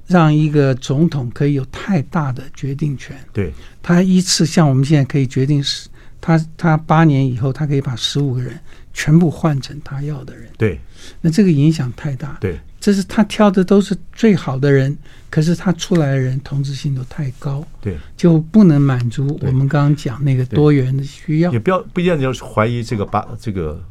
[0.07, 3.17] 让一个总统可以有太大的决定权。
[3.33, 5.89] 对，他一次像我们现在可以决定是，
[6.21, 8.53] 他他八年以后，他可以把十五个人
[8.93, 10.47] 全部换成他要的人。
[10.59, 10.79] 对，
[11.21, 12.37] 那这个影响太大。
[12.39, 14.97] 对，这是他挑的都是最好的人，
[15.29, 17.65] 可是他出来的人同质性都太高。
[17.81, 21.51] 对，就不能满足我们刚刚讲那个多元的需要。
[21.51, 23.83] 也不要不一定要怀疑这个八这个，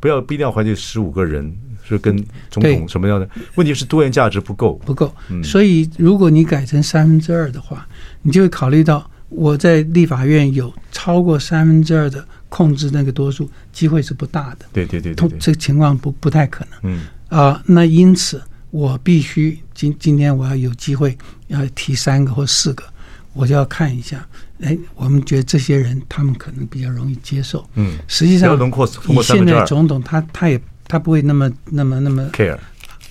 [0.00, 1.56] 不要不一定要怀疑十五个人。
[1.88, 2.16] 是跟
[2.50, 3.72] 总统什么样的问题？
[3.72, 5.14] 是多元价值不够，不够。
[5.44, 7.86] 所以如果你改成三分之二的话，
[8.22, 14.66] 你就会考虑到我在立法院有超过三分之二的控制那个多数，机会是不大的。
[14.72, 16.80] 对对对，对，这个情况不不太可能。
[16.82, 21.16] 嗯啊，那因此我必须今今天我要有机会
[21.48, 22.84] 要提三个或四个，
[23.32, 24.26] 我就要看一下。
[24.60, 27.68] 哎，我们觉得这些人他们可能比较容易接受。
[27.74, 30.60] 嗯，实际上以现在总统他他也。
[30.88, 32.56] 他不会那么、那么、那么 care，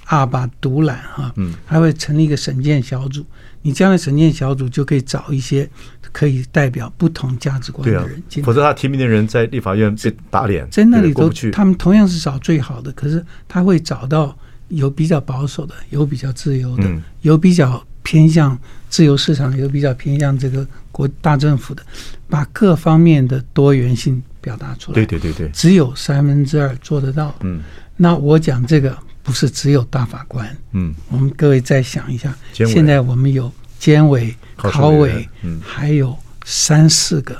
[0.05, 3.25] 阿爸独揽哈，嗯，他会成立一个审建小组。
[3.61, 5.67] 你将来审建小组就可以找一些
[6.11, 14.37] 可以代表不同价值观的人进来，否则他提名的人在立法院被打脸，在那里都去他们同样是找最好的，可是他会找到
[14.67, 16.83] 有比较保守的，有比较自由的，
[17.21, 18.57] 有比较偏向
[18.89, 21.83] 自由市场，有比较偏向这个国大政府的，
[22.29, 24.21] 把各方面的多元性。
[24.45, 27.33] 表达出来，对对对对，只有三分之二做得到。
[27.41, 27.63] 嗯，
[27.97, 28.95] 那我讲这个
[29.26, 30.55] 不是只有大法官。
[30.71, 36.15] 嗯，我们各位再想一下，现在我们有监委、考委，嗯，还有
[36.45, 37.36] 三四个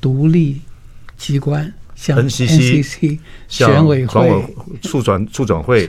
[0.00, 0.62] 独立
[1.16, 5.88] 机关，像 NCC、选委会、促转 促转会、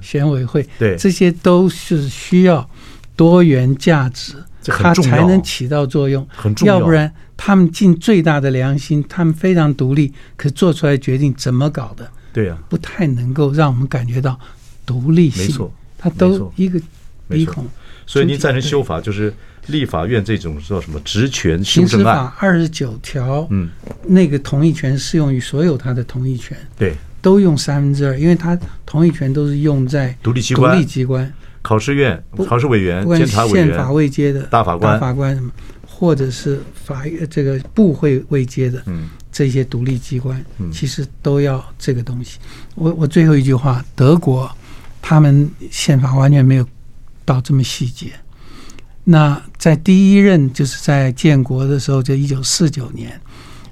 [0.00, 2.70] 选委会，对，这些都是需要
[3.16, 4.36] 多元价值。
[4.64, 6.78] 它才能起到作用，很重要。
[6.78, 12.08] 要不然，他们尽最大的良心，他们非常独立，可做出来决定怎么搞的？
[12.32, 14.38] 对呀，不太能够让我们感觉到
[14.86, 16.80] 独立性，没错，它都一个
[17.28, 17.66] 鼻孔。
[18.06, 19.32] 所以您赞成修法，就是
[19.68, 22.16] 立法院这种叫什么职权修正案？
[22.16, 23.70] 法二十九条，嗯，
[24.04, 35.50] 那个同意权适用于所有他的同意权，对，都用三分之二，因为他同意权都是用在独立机关、独立机关、考试院、考试委员、监察委员、宪法未接的大法官、大法官什么，
[35.86, 42.38] 或者是法这个部会未接的，嗯，这些独立机关，其实都要这个东西。
[42.76, 44.48] 我我最后一句话，德国
[45.00, 46.68] 他们宪法完全没有。
[47.24, 48.10] 到这么细节，
[49.04, 53.18] 那在第一任就是在建国的时候，就一九四九年，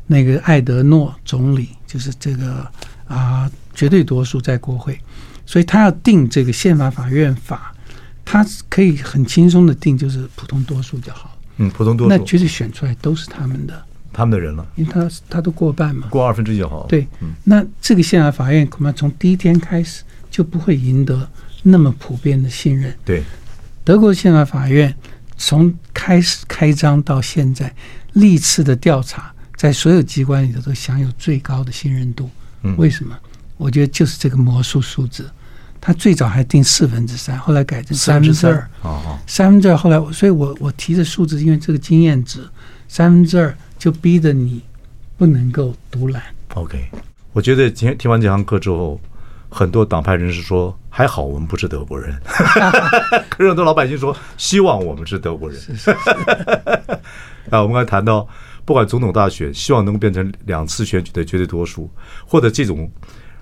[0.06, 2.60] 那个艾德诺总理就是这个
[3.08, 4.96] 啊、呃、绝对多数在国会，
[5.44, 7.74] 所以他要定这个宪法法院法，
[8.24, 11.36] 他可以很轻松的定，就是普通多数就好。
[11.56, 16.86] 嗯，普通多数，那绝对选出来都是他们的，他们的人了，因为他他都过半嘛，过二分之一就好。
[16.86, 21.28] 对，嗯、那这个宪法法院恐怕从第一天开始就不会赢得
[21.62, 22.94] 那么普遍的信任。
[23.04, 23.22] 对。
[23.82, 24.94] 德国宪法法院
[25.36, 27.74] 从开始开张到现在，
[28.12, 32.30] 历次的调查，在所有机关里头都享有最高的信任度。
[32.76, 33.16] 为什么？
[33.56, 35.28] 我觉得就是这个魔术数字。
[35.80, 38.70] 他最早还定四分之三，后来改成三分之二。
[39.26, 42.46] 三分之二后来，所以我我提的数字，因为这个经验值，
[42.86, 44.62] 三分之二就逼着你
[45.16, 46.22] 不能够独揽。
[46.54, 46.78] OK，
[47.32, 49.00] 我觉得今天听完这堂课之后。
[49.52, 52.16] 很多党派人士说：“还好我们不是德国人。
[53.28, 55.60] ”可是很多老百姓说：“希望我们是德国人。”
[57.50, 58.28] 啊， 我们刚才谈到，
[58.64, 61.90] 不管总统大选，希望能够变成两次选举的绝对多数，
[62.24, 62.88] 或者这种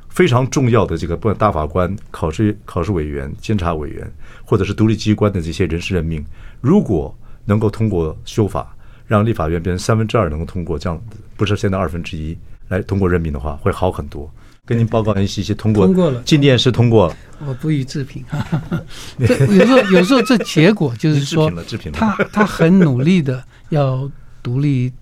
[0.08, 4.10] 非常重要的这个，不管大法官、考试考试委员、监察委员，
[4.46, 6.24] 或者是独立机关的这些人事任命，
[6.62, 7.14] 如果
[7.44, 8.74] 能够通过修法，
[9.08, 11.02] 让立法院变成三分之二能够通过，这样
[11.36, 12.38] 不是现在二分之一
[12.68, 14.30] 来通过任命的话，会好很多。
[14.64, 18.22] 跟您报告一些些通过，通过了，进电是通过了，我不予置评。
[19.18, 21.50] 这有时候有时候这结果就是说，
[21.90, 24.10] 他他很努力的要
[24.42, 24.92] 独立，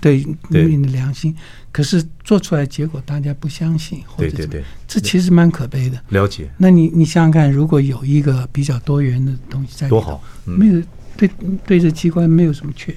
[0.00, 1.32] 对人民的良心，
[1.70, 5.96] 可是做出来结果大家不相信，或者对对对，这其实蛮可悲的。
[6.08, 6.50] 了解。
[6.58, 10.82] 那你你想想看，如果有一个比较多元的东西在，多好，没有
[11.16, 11.30] 对
[11.64, 12.92] 对这机关没有什么缺，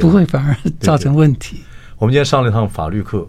[0.00, 1.58] 不会反而造成问题。
[1.98, 3.28] 我们今天上了一堂法律课。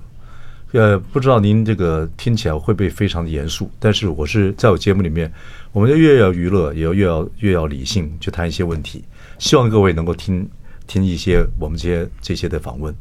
[0.71, 3.69] 呃，不知道您这个听起来会不会非常的严肃？
[3.79, 5.31] 但是我是在我节目里面，
[5.71, 9.03] 我们就越要娱乐，也要越要越要理性去谈一些问题。
[9.37, 10.49] 希望各位能够听
[10.87, 12.91] 听一些我们这些这些的访问。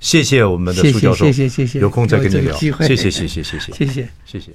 [0.00, 2.56] 谢谢我们的苏教授，谢谢谢谢，有空再跟你聊。
[2.56, 4.50] 谢谢谢谢谢谢谢谢谢谢。